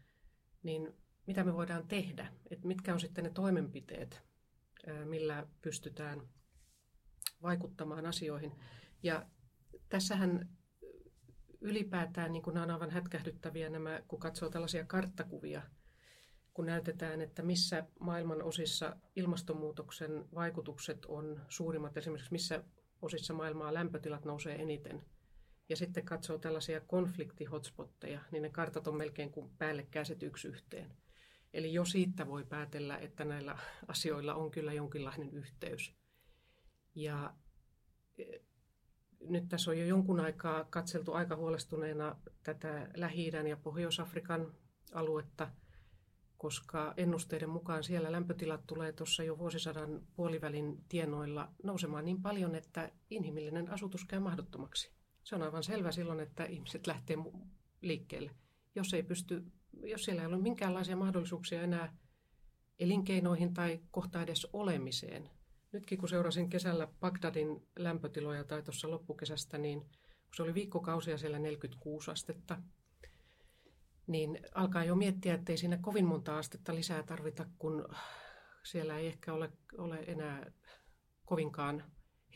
niin 0.63 0.93
mitä 1.27 1.45
me 1.45 1.55
voidaan 1.55 1.89
tehdä? 1.89 2.33
Että 2.51 2.67
mitkä 2.67 2.95
on 2.95 3.01
sitten 3.01 3.25
ne 3.25 3.31
toimenpiteet, 3.31 4.23
millä 5.05 5.47
pystytään 5.63 6.29
vaikuttamaan 7.43 8.07
asioihin. 8.07 8.53
Ja 9.03 9.27
tässähän 9.89 10.49
ylipäätään 11.61 12.33
niin 12.33 12.43
kuin 12.43 12.55
nämä 12.55 12.65
on 12.65 12.71
aivan 12.71 12.91
hätkähdyttäviä 12.91 13.71
nämä, 13.71 14.03
kun 14.09 14.21
katsoo 14.21 14.51
tällaisia 14.51 14.85
karttakuvia, 14.85 15.63
kun 16.55 16.67
näytetään, 16.67 17.21
että 17.21 17.43
missä 17.43 17.87
maailman 18.01 18.43
osissa 18.43 18.97
ilmastonmuutoksen 19.17 20.25
vaikutukset 20.35 21.05
on 21.05 21.41
suurimmat, 21.49 21.97
esimerkiksi 21.97 22.33
missä 22.33 22.65
osissa 23.03 23.35
maailmaa 23.35 23.75
lämpötilat 23.75 24.25
nousee 24.25 24.63
eniten. 24.63 25.05
Ja 25.69 25.77
sitten 25.77 26.05
katsoo 26.05 26.39
tällaisia 26.39 26.81
konfliktihotspotteja, 26.81 28.21
niin 28.31 28.43
ne 28.43 28.51
kartat 28.51 28.87
on 28.87 28.97
melkein 28.97 29.31
kuin 29.31 29.51
päällekkäiset 29.59 30.23
yksi 30.23 30.49
yhteen. 30.49 30.97
Eli 31.53 31.73
jo 31.73 31.85
siitä 31.85 32.27
voi 32.27 32.45
päätellä, 32.45 32.99
että 32.99 33.25
näillä 33.25 33.59
asioilla 33.89 34.35
on 34.35 34.51
kyllä 34.51 34.73
jonkinlainen 34.73 35.31
yhteys. 35.31 35.95
Ja 36.95 37.35
nyt 39.29 39.49
tässä 39.49 39.71
on 39.71 39.79
jo 39.79 39.87
jonkun 39.87 40.21
aikaa 40.21 40.65
katseltu 40.65 41.13
aika 41.13 41.37
huolestuneena 41.37 42.17
tätä 42.43 42.89
lähi 42.97 43.31
ja 43.49 43.57
Pohjois-Afrikan 43.57 44.55
aluetta, 44.93 45.51
koska 46.37 46.95
ennusteiden 46.97 47.51
mukaan 47.51 47.85
siellä 47.85 48.13
lämpötilat 48.13 48.67
tulee 48.67 48.93
tuossa 48.93 49.23
jo 49.23 49.39
vuosisadan 49.39 50.01
puolivälin 50.17 50.85
tienoilla 50.89 51.49
nousemaan 51.63 52.05
niin 52.05 52.23
paljon, 52.23 52.55
että 52.55 52.91
inhimillinen 53.11 53.71
asutus 53.71 54.05
käy 54.05 54.21
mahdottomaksi. 54.21 54.93
Se 55.23 55.35
on 55.35 55.43
aivan 55.43 55.63
selvä 55.63 55.93
silloin, 55.93 56.21
että 56.21 56.45
ihmiset 56.45 56.87
lähtee 56.87 57.17
liikkeelle. 57.81 58.31
Jos, 58.75 58.95
ei 58.95 59.03
pysty, 59.03 59.45
jos 59.83 60.05
siellä 60.05 60.23
ei 60.23 60.27
ole 60.27 60.39
minkäänlaisia 60.39 60.97
mahdollisuuksia 60.97 61.63
enää 61.63 61.97
elinkeinoihin 62.79 63.55
tai 63.55 63.81
kohta 63.91 64.23
edes 64.23 64.47
olemiseen, 64.53 65.31
Nytkin 65.73 65.99
kun 65.99 66.09
seurasin 66.09 66.51
kesällä 66.51 66.89
Bagdadin 67.01 67.69
lämpötiloja 67.77 68.45
tai 68.45 68.63
tuossa 68.63 68.91
loppukesästä, 68.91 69.59
niin 69.59 69.81
kun 69.81 70.37
se 70.37 70.43
oli 70.43 70.55
viikkokausia 70.55 71.19
siellä 71.19 71.39
46 71.39 72.11
astetta, 72.11 72.63
niin 74.07 74.39
alkaa 74.55 74.85
jo 74.85 74.95
miettiä, 74.95 75.35
että 75.35 75.53
ei 75.53 75.57
siinä 75.57 75.79
kovin 75.79 76.07
monta 76.07 76.39
astetta 76.39 76.75
lisää 76.75 77.03
tarvita, 77.03 77.47
kun 77.59 77.89
siellä 78.65 78.99
ei 78.99 79.07
ehkä 79.07 79.33
ole, 79.33 79.53
ole 79.79 79.99
enää 80.07 80.53
kovinkaan 81.25 81.85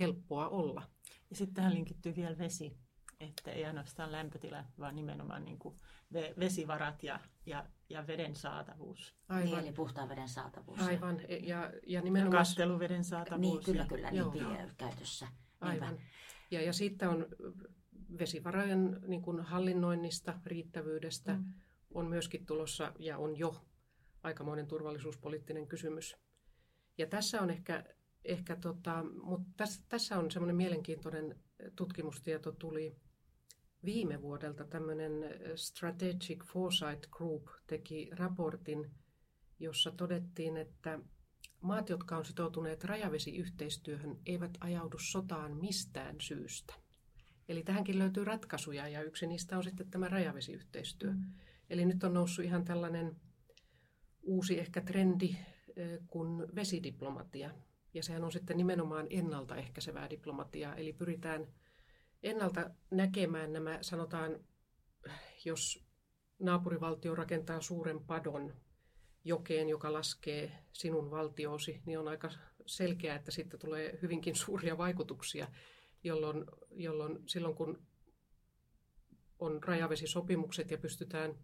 helppoa 0.01 0.49
olla. 0.49 0.83
Ja 1.31 1.37
sitten 1.37 1.55
tähän 1.55 1.75
linkittyy 1.75 2.17
vielä 2.17 2.39
vesi, 2.39 2.79
että 3.29 3.51
ei 3.51 3.65
ainoastaan 3.65 4.13
lämpötila, 4.13 4.65
vaan 4.79 4.97
nimenomaan 4.97 5.45
niin 5.45 5.59
kuin 5.59 5.81
vesivarat 6.39 7.03
ja, 7.03 7.21
ja, 7.47 7.67
ja 7.89 8.07
veden 8.07 8.37
saatavuus. 8.37 9.15
Aivan. 9.29 9.51
Niin, 9.51 9.59
eli 9.59 9.73
puhtaan 9.73 10.09
veden 10.09 10.29
saatavuus. 10.29 10.81
Aivan, 10.81 11.21
ja, 11.41 11.73
ja 11.87 12.03
nimenomaan... 12.03 12.37
Ja 12.37 12.39
kasteluveden 12.39 13.05
saatavuus. 13.05 13.41
Niin, 13.41 13.65
kyllä, 13.65 13.87
kyllä, 13.87 14.11
niin 14.11 14.71
käytössä. 14.77 15.29
Aivan. 15.61 15.99
Ja, 16.51 16.63
ja 16.63 16.73
sitten 16.73 17.09
on 17.09 17.27
vesivarojen 18.19 19.01
niin 19.07 19.23
kuin 19.23 19.41
hallinnoinnista, 19.41 20.35
riittävyydestä 20.47 21.33
mm. 21.35 21.53
on 21.95 22.07
myöskin 22.07 22.47
tulossa 22.47 22.93
ja 22.99 23.19
on 23.19 23.39
jo 23.39 23.65
aikamoinen 24.23 24.67
turvallisuuspoliittinen 24.67 25.67
kysymys. 25.67 26.17
Ja 26.99 27.07
tässä 27.07 27.41
on 27.41 27.51
ehkä, 27.51 27.85
ehkä 28.25 28.57
tota, 28.57 29.05
mutta 29.23 29.49
tässä, 29.57 29.83
tässä 29.89 30.19
on 30.19 30.31
semmoinen 30.31 30.57
mielenkiintoinen 30.57 31.39
tutkimustieto 31.77 32.53
tuli 32.53 32.97
viime 33.85 34.23
vuodelta. 34.23 34.65
Tämmöinen 34.65 35.13
Strategic 35.55 36.45
Foresight 36.45 37.07
Group 37.11 37.47
teki 37.67 38.11
raportin, 38.13 38.91
jossa 39.59 39.91
todettiin, 39.91 40.57
että 40.57 40.99
maat, 41.61 41.89
jotka 41.89 42.17
on 42.17 42.25
sitoutuneet 42.25 42.85
rajavesiyhteistyöhön, 42.85 44.17
eivät 44.27 44.51
ajaudu 44.61 44.97
sotaan 44.99 45.57
mistään 45.57 46.17
syystä. 46.21 46.75
Eli 47.49 47.63
tähänkin 47.63 47.99
löytyy 47.99 48.25
ratkaisuja 48.25 48.89
ja 48.89 49.03
yksi 49.03 49.27
niistä 49.27 49.57
on 49.57 49.65
sitten 49.65 49.91
tämä 49.91 50.09
rajavesiyhteistyö. 50.09 51.11
Mm. 51.11 51.33
Eli 51.71 51.85
nyt 51.85 52.05
on 52.05 52.15
noussut 52.15 52.45
ihan 52.45 52.65
tällainen 52.65 53.17
uusi 54.23 54.61
ehkä 54.61 54.81
trendi 54.81 55.37
kuin 56.07 56.55
vesidiplomatia. 56.55 57.51
Ja 57.95 58.03
sehän 58.03 58.25
on 58.25 58.33
sitten 58.33 58.57
nimenomaan 58.57 59.07
ennaltaehkäisevää 59.11 60.11
diplomatiaa, 60.11 60.75
eli 60.75 60.93
pyritään 60.93 61.47
ennalta 62.25 62.71
näkemään 62.91 63.53
nämä, 63.53 63.79
sanotaan, 63.81 64.41
jos 65.45 65.85
naapurivaltio 66.39 67.15
rakentaa 67.15 67.61
suuren 67.61 68.01
padon 68.01 68.55
jokeen, 69.25 69.69
joka 69.69 69.93
laskee 69.93 70.53
sinun 70.73 71.11
valtioosi, 71.11 71.83
niin 71.87 71.99
on 71.99 72.09
aika 72.09 72.31
selkeää, 72.67 73.17
että 73.17 73.31
sitten 73.31 73.61
tulee 73.61 73.99
hyvinkin 74.03 74.37
suuria 74.37 74.79
vaikutuksia, 74.79 75.49
jolloin, 76.05 76.45
jolloin 76.71 77.19
silloin 77.27 77.55
kun 77.55 77.87
on 79.39 79.63
rajavesisopimukset 79.63 80.71
ja 80.71 80.79
pystytään 80.79 81.35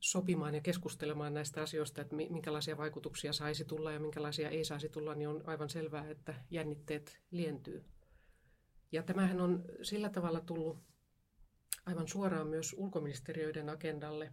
sopimaan 0.00 0.54
ja 0.54 0.60
keskustelemaan 0.60 1.34
näistä 1.34 1.62
asioista, 1.62 2.02
että 2.02 2.16
minkälaisia 2.16 2.76
vaikutuksia 2.76 3.32
saisi 3.32 3.64
tulla 3.64 3.92
ja 3.92 4.00
minkälaisia 4.00 4.50
ei 4.50 4.64
saisi 4.64 4.88
tulla, 4.88 5.14
niin 5.14 5.28
on 5.28 5.42
aivan 5.46 5.70
selvää, 5.70 6.10
että 6.10 6.34
jännitteet 6.50 7.20
lientyy. 7.30 7.84
Ja 8.92 9.02
tämähän 9.02 9.40
on 9.40 9.64
sillä 9.82 10.10
tavalla 10.10 10.40
tullut 10.40 10.78
aivan 11.86 12.08
suoraan 12.08 12.46
myös 12.46 12.74
ulkoministeriöiden 12.78 13.68
agendalle. 13.68 14.32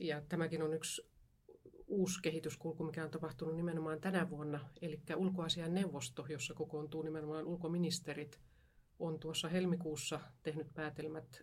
Ja 0.00 0.22
tämäkin 0.28 0.62
on 0.62 0.74
yksi 0.74 1.12
uusi 1.86 2.22
kehityskulku, 2.22 2.84
mikä 2.84 3.04
on 3.04 3.10
tapahtunut 3.10 3.56
nimenomaan 3.56 4.00
tänä 4.00 4.30
vuonna. 4.30 4.70
Eli 4.82 5.02
ulkoasian 5.16 5.74
neuvosto, 5.74 6.26
jossa 6.28 6.54
kokoontuu 6.54 7.02
nimenomaan 7.02 7.46
ulkoministerit, 7.46 8.40
on 8.98 9.18
tuossa 9.18 9.48
helmikuussa 9.48 10.20
tehnyt 10.42 10.74
päätelmät 10.74 11.42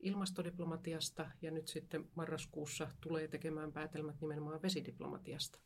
ilmastodiplomatiasta 0.00 1.30
ja 1.42 1.50
nyt 1.50 1.68
sitten 1.68 2.08
marraskuussa 2.14 2.88
tulee 3.00 3.28
tekemään 3.28 3.72
päätelmät 3.72 4.20
nimenomaan 4.20 4.62
vesidiplomatiasta. 4.62 5.58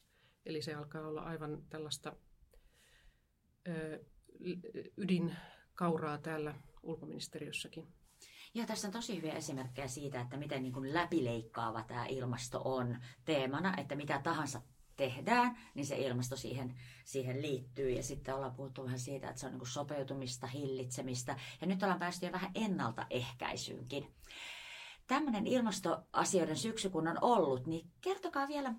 Eli 0.46 0.62
se 0.62 0.74
alkaa 0.74 1.08
olla 1.08 1.20
aivan 1.20 1.64
tällaista 1.70 2.16
ö, 3.68 4.04
ydinkauraa 5.82 6.18
täällä 6.18 6.54
ulkoministeriössäkin. 6.82 7.88
Ja 8.54 8.66
tässä 8.66 8.88
on 8.88 8.92
tosi 8.92 9.16
hyviä 9.16 9.32
esimerkkejä 9.32 9.88
siitä, 9.88 10.20
että 10.20 10.36
miten 10.36 10.62
niin 10.62 10.72
kuin 10.72 10.94
läpileikkaava 10.94 11.82
tämä 11.82 12.06
ilmasto 12.06 12.62
on 12.64 12.98
teemana, 13.24 13.76
että 13.76 13.94
mitä 13.94 14.20
tahansa 14.22 14.62
tehdään, 14.96 15.58
niin 15.74 15.86
se 15.86 15.96
ilmasto 15.96 16.36
siihen, 16.36 16.74
siihen 17.04 17.42
liittyy. 17.42 17.90
Ja 17.90 18.02
sitten 18.02 18.34
ollaan 18.34 18.54
puhuttu 18.54 18.84
vähän 18.84 18.98
siitä, 18.98 19.28
että 19.28 19.40
se 19.40 19.46
on 19.46 19.52
niin 19.52 19.58
kuin 19.58 19.68
sopeutumista, 19.68 20.46
hillitsemistä. 20.46 21.36
Ja 21.60 21.66
nyt 21.66 21.82
ollaan 21.82 21.98
päästy 21.98 22.26
jo 22.26 22.32
vähän 22.32 22.50
ennaltaehkäisyynkin. 22.54 24.14
Tämmöinen 25.06 25.46
ilmastoasioiden 25.46 26.56
syksy 26.56 26.90
kun 26.90 27.08
on 27.08 27.18
ollut, 27.20 27.66
niin 27.66 27.90
kertokaa 28.00 28.48
vielä 28.48 28.74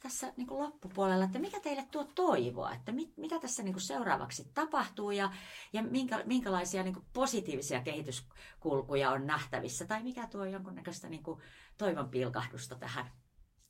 tässä 0.00 0.32
niin 0.36 0.46
kuin 0.46 0.62
loppupuolella, 0.62 1.24
että 1.24 1.38
mikä 1.38 1.60
teille 1.60 1.86
tuo 1.90 2.04
toivoa, 2.04 2.72
että 2.72 2.92
mit, 2.92 3.16
mitä 3.16 3.40
tässä 3.40 3.62
niin 3.62 3.72
kuin 3.72 3.82
seuraavaksi 3.82 4.50
tapahtuu 4.54 5.10
ja, 5.10 5.32
ja 5.72 5.82
minkä, 5.82 6.22
minkälaisia 6.26 6.82
niin 6.82 6.94
kuin 6.94 7.06
positiivisia 7.12 7.82
kehityskulkuja 7.82 9.10
on 9.10 9.26
nähtävissä 9.26 9.86
tai 9.86 10.02
mikä 10.02 10.26
tuo 10.26 10.44
jonkunnäköistä 10.44 11.08
niin 11.08 11.22
kuin 11.22 11.40
toivon 11.78 12.08
pilkahdusta 12.08 12.74
tähän 12.74 13.10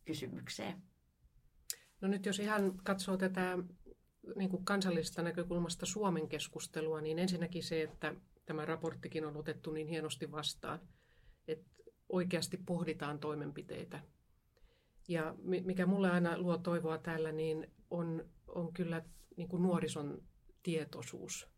kysymykseen. 0.04 0.82
No 2.00 2.08
nyt 2.08 2.26
jos 2.26 2.38
ihan 2.38 2.76
katsoo 2.84 3.16
tätä 3.16 3.58
niin 4.36 4.50
kuin 4.50 4.64
kansallisesta 4.64 5.22
näkökulmasta 5.22 5.86
Suomen 5.86 6.28
keskustelua, 6.28 7.00
niin 7.00 7.18
ensinnäkin 7.18 7.62
se, 7.62 7.82
että 7.82 8.14
tämä 8.46 8.64
raporttikin 8.64 9.24
on 9.24 9.36
otettu 9.36 9.72
niin 9.72 9.88
hienosti 9.88 10.30
vastaan, 10.30 10.80
että 11.48 11.70
oikeasti 12.08 12.56
pohditaan 12.56 13.18
toimenpiteitä. 13.18 14.00
Ja 15.08 15.34
mikä 15.64 15.86
mulle 15.86 16.10
aina 16.10 16.38
luo 16.38 16.58
toivoa 16.58 16.98
täällä, 16.98 17.32
niin 17.32 17.70
on, 17.90 18.24
on 18.46 18.72
kyllä 18.72 19.02
niin 19.36 19.48
kuin 19.48 19.62
nuorison 19.62 20.22
tietoisuus. 20.62 21.48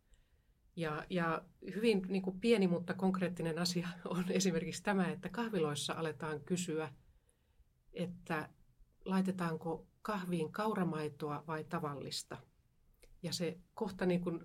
Ja, 0.77 1.07
ja 1.11 1.45
hyvin 1.75 2.03
niin 2.09 2.23
kuin 2.23 2.41
pieni, 2.41 2.67
mutta 2.67 2.95
konkreettinen 2.95 3.59
asia 3.59 3.89
on 4.05 4.25
esimerkiksi 4.29 4.83
tämä, 4.83 5.09
että 5.09 5.29
kahviloissa 5.29 5.93
aletaan 5.93 6.41
kysyä, 6.41 6.93
että 7.93 8.49
laitetaanko 9.05 9.87
kahviin 10.03 10.53
kauramaitoa 10.53 11.45
vai 11.47 11.65
tavallista. 11.65 12.37
Ja 13.23 13.33
se 13.33 13.59
kohta 13.75 14.07
niin 14.07 14.21
kuin, 14.21 14.45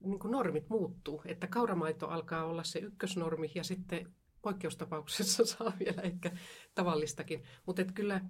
niin 0.00 0.18
kuin 0.18 0.30
normit 0.30 0.68
muuttuu, 0.68 1.22
että 1.24 1.46
kauramaito 1.46 2.08
alkaa 2.08 2.44
olla 2.44 2.64
se 2.64 2.78
ykkösnormi 2.78 3.52
ja 3.54 3.64
sitten 3.64 4.14
poikkeustapauksessa 4.44 5.44
saa 5.56 5.72
vielä 5.78 6.02
ehkä 6.02 6.30
tavallistakin. 6.74 7.42
Mutta 7.66 7.84
kyllä, 7.84 8.20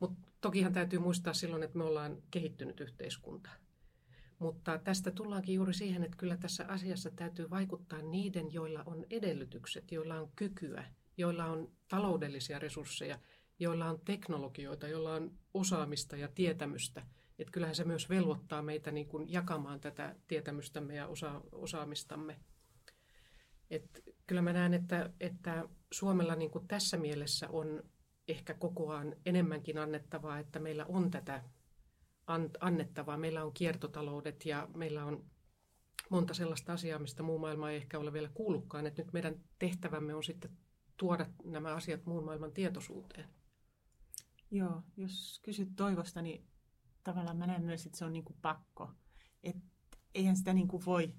mut 0.00 0.12
tokihan 0.40 0.72
täytyy 0.72 0.98
muistaa 0.98 1.34
silloin, 1.34 1.62
että 1.62 1.78
me 1.78 1.84
ollaan 1.84 2.22
kehittynyt 2.30 2.80
yhteiskunta. 2.80 3.50
Mutta 4.38 4.78
tästä 4.78 5.10
tullaankin 5.10 5.54
juuri 5.54 5.74
siihen, 5.74 6.04
että 6.04 6.16
kyllä 6.16 6.36
tässä 6.36 6.64
asiassa 6.68 7.10
täytyy 7.10 7.50
vaikuttaa 7.50 8.02
niiden, 8.02 8.52
joilla 8.52 8.82
on 8.86 9.06
edellytykset, 9.10 9.92
joilla 9.92 10.20
on 10.20 10.32
kykyä, 10.36 10.84
joilla 11.16 11.44
on 11.44 11.72
taloudellisia 11.88 12.58
resursseja– 12.58 13.18
joilla 13.58 13.88
on 13.88 14.00
teknologioita, 14.04 14.88
joilla 14.88 15.14
on 15.14 15.38
osaamista 15.54 16.16
ja 16.16 16.28
tietämystä. 16.28 17.06
Että 17.38 17.52
kyllähän 17.52 17.74
se 17.74 17.84
myös 17.84 18.08
velvoittaa 18.08 18.62
meitä 18.62 18.90
niin 18.90 19.08
kuin 19.08 19.32
jakamaan 19.32 19.80
tätä 19.80 20.16
tietämystämme 20.26 20.94
ja 20.94 21.06
osa- 21.06 21.40
osaamistamme. 21.52 22.40
Et 23.70 24.13
kyllä 24.26 24.42
mä 24.42 24.52
näen, 24.52 24.74
että, 24.74 25.10
että 25.20 25.68
Suomella 25.92 26.34
niin 26.34 26.50
kuin 26.50 26.68
tässä 26.68 26.96
mielessä 26.96 27.48
on 27.48 27.82
ehkä 28.28 28.54
kokoaan 28.54 29.16
enemmänkin 29.26 29.78
annettavaa, 29.78 30.38
että 30.38 30.58
meillä 30.58 30.86
on 30.88 31.10
tätä 31.10 31.44
annettavaa. 32.60 33.16
Meillä 33.16 33.44
on 33.44 33.52
kiertotaloudet 33.54 34.46
ja 34.46 34.68
meillä 34.74 35.04
on 35.04 35.24
monta 36.10 36.34
sellaista 36.34 36.72
asiaa, 36.72 36.98
mistä 36.98 37.22
muu 37.22 37.38
maailma 37.38 37.70
ei 37.70 37.76
ehkä 37.76 37.98
ole 37.98 38.12
vielä 38.12 38.28
kuullutkaan. 38.34 38.86
Että 38.86 39.02
nyt 39.02 39.12
meidän 39.12 39.40
tehtävämme 39.58 40.14
on 40.14 40.24
sitten 40.24 40.50
tuoda 40.96 41.26
nämä 41.44 41.74
asiat 41.74 42.06
muun 42.06 42.24
maailman 42.24 42.52
tietoisuuteen. 42.52 43.28
Joo, 44.50 44.82
jos 44.96 45.40
kysyt 45.42 45.68
toivosta, 45.76 46.22
niin 46.22 46.46
tavallaan 47.04 47.36
mä 47.36 47.46
näen 47.46 47.64
myös, 47.64 47.86
että 47.86 47.98
se 47.98 48.04
on 48.04 48.12
niin 48.12 48.24
kuin 48.24 48.38
pakko. 48.42 48.90
Et 49.42 49.56
eihän 50.14 50.36
sitä 50.36 50.52
niin 50.52 50.68
kuin 50.68 50.84
voi, 50.86 51.14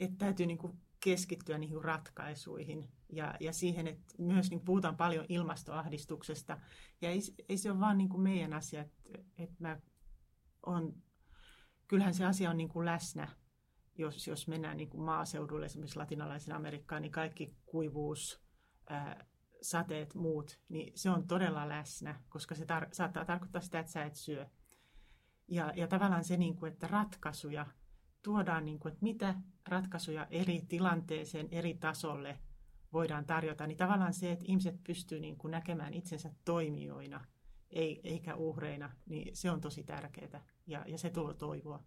että 0.00 0.16
täytyy 0.18 0.46
niin 0.46 0.58
kuin 0.58 0.83
keskittyä 1.04 1.58
niihin 1.58 1.84
ratkaisuihin 1.84 2.88
ja, 3.12 3.34
ja 3.40 3.52
siihen, 3.52 3.86
että 3.86 4.14
myös 4.18 4.50
niin 4.50 4.60
puhutaan 4.60 4.96
paljon 4.96 5.26
ilmastoahdistuksesta. 5.28 6.58
Ja 7.00 7.10
ei, 7.10 7.20
ei 7.48 7.58
se 7.58 7.70
ole 7.70 7.80
vaan 7.80 7.98
niin 7.98 8.08
kuin 8.08 8.22
meidän 8.22 8.52
asia, 8.52 8.80
että, 8.80 9.18
että 9.38 9.54
mä 9.58 9.80
on, 10.66 11.02
kyllähän 11.88 12.14
se 12.14 12.24
asia 12.24 12.50
on 12.50 12.56
niin 12.56 12.68
kuin 12.68 12.86
läsnä, 12.86 13.28
jos, 13.98 14.26
jos 14.26 14.48
mennään 14.48 14.76
niin 14.76 14.90
kuin 14.90 15.04
maaseudulle, 15.04 15.66
esimerkiksi 15.66 15.98
latinalaisen 15.98 16.54
Amerikkaan, 16.54 17.02
niin 17.02 17.12
kaikki 17.12 17.56
kuivuus, 17.66 18.42
ää, 18.88 19.26
sateet, 19.62 20.14
muut, 20.14 20.60
niin 20.68 20.92
se 20.94 21.10
on 21.10 21.26
todella 21.26 21.68
läsnä, 21.68 22.22
koska 22.28 22.54
se 22.54 22.64
tar- 22.64 22.88
saattaa 22.92 23.24
tarkoittaa 23.24 23.62
sitä, 23.62 23.78
että 23.80 23.92
sä 23.92 24.04
et 24.04 24.16
syö. 24.16 24.46
Ja, 25.48 25.72
ja 25.76 25.88
tavallaan 25.88 26.24
se, 26.24 26.36
niin 26.36 26.56
kuin, 26.56 26.72
että 26.72 26.86
ratkaisuja 26.86 27.66
tuodaan, 28.24 28.64
niin 28.64 28.78
kuin, 28.78 28.92
että 28.92 29.04
mitä 29.04 29.34
ratkaisuja 29.68 30.26
eri 30.30 30.62
tilanteeseen, 30.68 31.48
eri 31.50 31.74
tasolle 31.74 32.38
voidaan 32.92 33.26
tarjota, 33.26 33.66
niin 33.66 33.76
tavallaan 33.76 34.14
se, 34.14 34.32
että 34.32 34.44
ihmiset 34.48 34.84
pystyy 34.84 35.20
niin 35.20 35.36
kuin 35.36 35.50
näkemään 35.50 35.94
itsensä 35.94 36.30
toimijoina, 36.44 37.24
eikä 38.04 38.34
uhreina, 38.36 38.90
niin 39.06 39.36
se 39.36 39.50
on 39.50 39.60
tosi 39.60 39.82
tärkeää 39.82 40.44
ja, 40.66 40.84
ja 40.86 40.98
se 40.98 41.10
tuo 41.10 41.34
toivoa. 41.34 41.82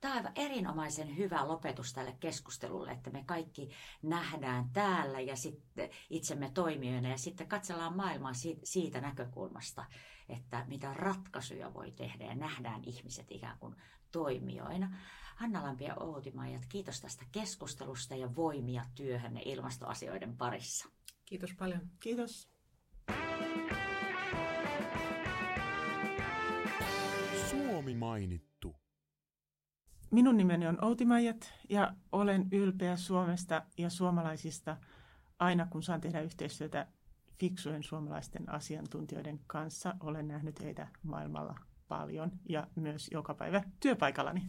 Tämä 0.00 0.14
on 0.14 0.18
aivan 0.18 0.32
erinomaisen 0.34 1.16
hyvä 1.16 1.48
lopetus 1.48 1.92
tälle 1.92 2.16
keskustelulle, 2.20 2.90
että 2.90 3.10
me 3.10 3.24
kaikki 3.26 3.70
nähdään 4.02 4.70
täällä 4.72 5.20
ja 5.20 5.36
sitten 5.36 5.90
itsemme 6.10 6.50
toimijoina 6.54 7.08
ja 7.08 7.18
sitten 7.18 7.48
katsellaan 7.48 7.96
maailmaa 7.96 8.32
siitä 8.64 9.00
näkökulmasta, 9.00 9.84
että 10.28 10.64
mitä 10.68 10.94
ratkaisuja 10.94 11.74
voi 11.74 11.92
tehdä 11.92 12.24
ja 12.24 12.34
nähdään 12.34 12.84
ihmiset 12.84 13.26
ikään 13.30 13.58
kuin 13.58 13.76
toimijoina. 14.12 14.96
Hanna 15.36 15.62
Lampi 15.62 15.84
ja 15.84 15.94
Outi 15.94 16.30
Maijat, 16.30 16.66
kiitos 16.68 17.00
tästä 17.00 17.24
keskustelusta 17.32 18.16
ja 18.16 18.36
voimia 18.36 18.84
työhönne 18.94 19.42
ilmastoasioiden 19.44 20.36
parissa. 20.36 20.88
Kiitos 21.24 21.54
paljon. 21.54 21.80
Kiitos. 22.00 22.48
Suomi 27.50 27.94
mainittu. 27.94 28.83
Minun 30.14 30.36
nimeni 30.36 30.66
on 30.66 30.84
Outi 30.84 31.04
Maijat 31.04 31.52
ja 31.68 31.94
olen 32.12 32.48
ylpeä 32.52 32.96
Suomesta 32.96 33.62
ja 33.78 33.90
suomalaisista 33.90 34.76
aina 35.38 35.66
kun 35.66 35.82
saan 35.82 36.00
tehdä 36.00 36.20
yhteistyötä 36.20 36.86
fiksujen 37.38 37.82
suomalaisten 37.82 38.48
asiantuntijoiden 38.48 39.40
kanssa. 39.46 39.94
Olen 40.00 40.28
nähnyt 40.28 40.60
heitä 40.60 40.88
maailmalla 41.02 41.54
paljon 41.88 42.32
ja 42.48 42.66
myös 42.76 43.08
joka 43.12 43.34
päivä 43.34 43.62
työpaikallani. 43.80 44.48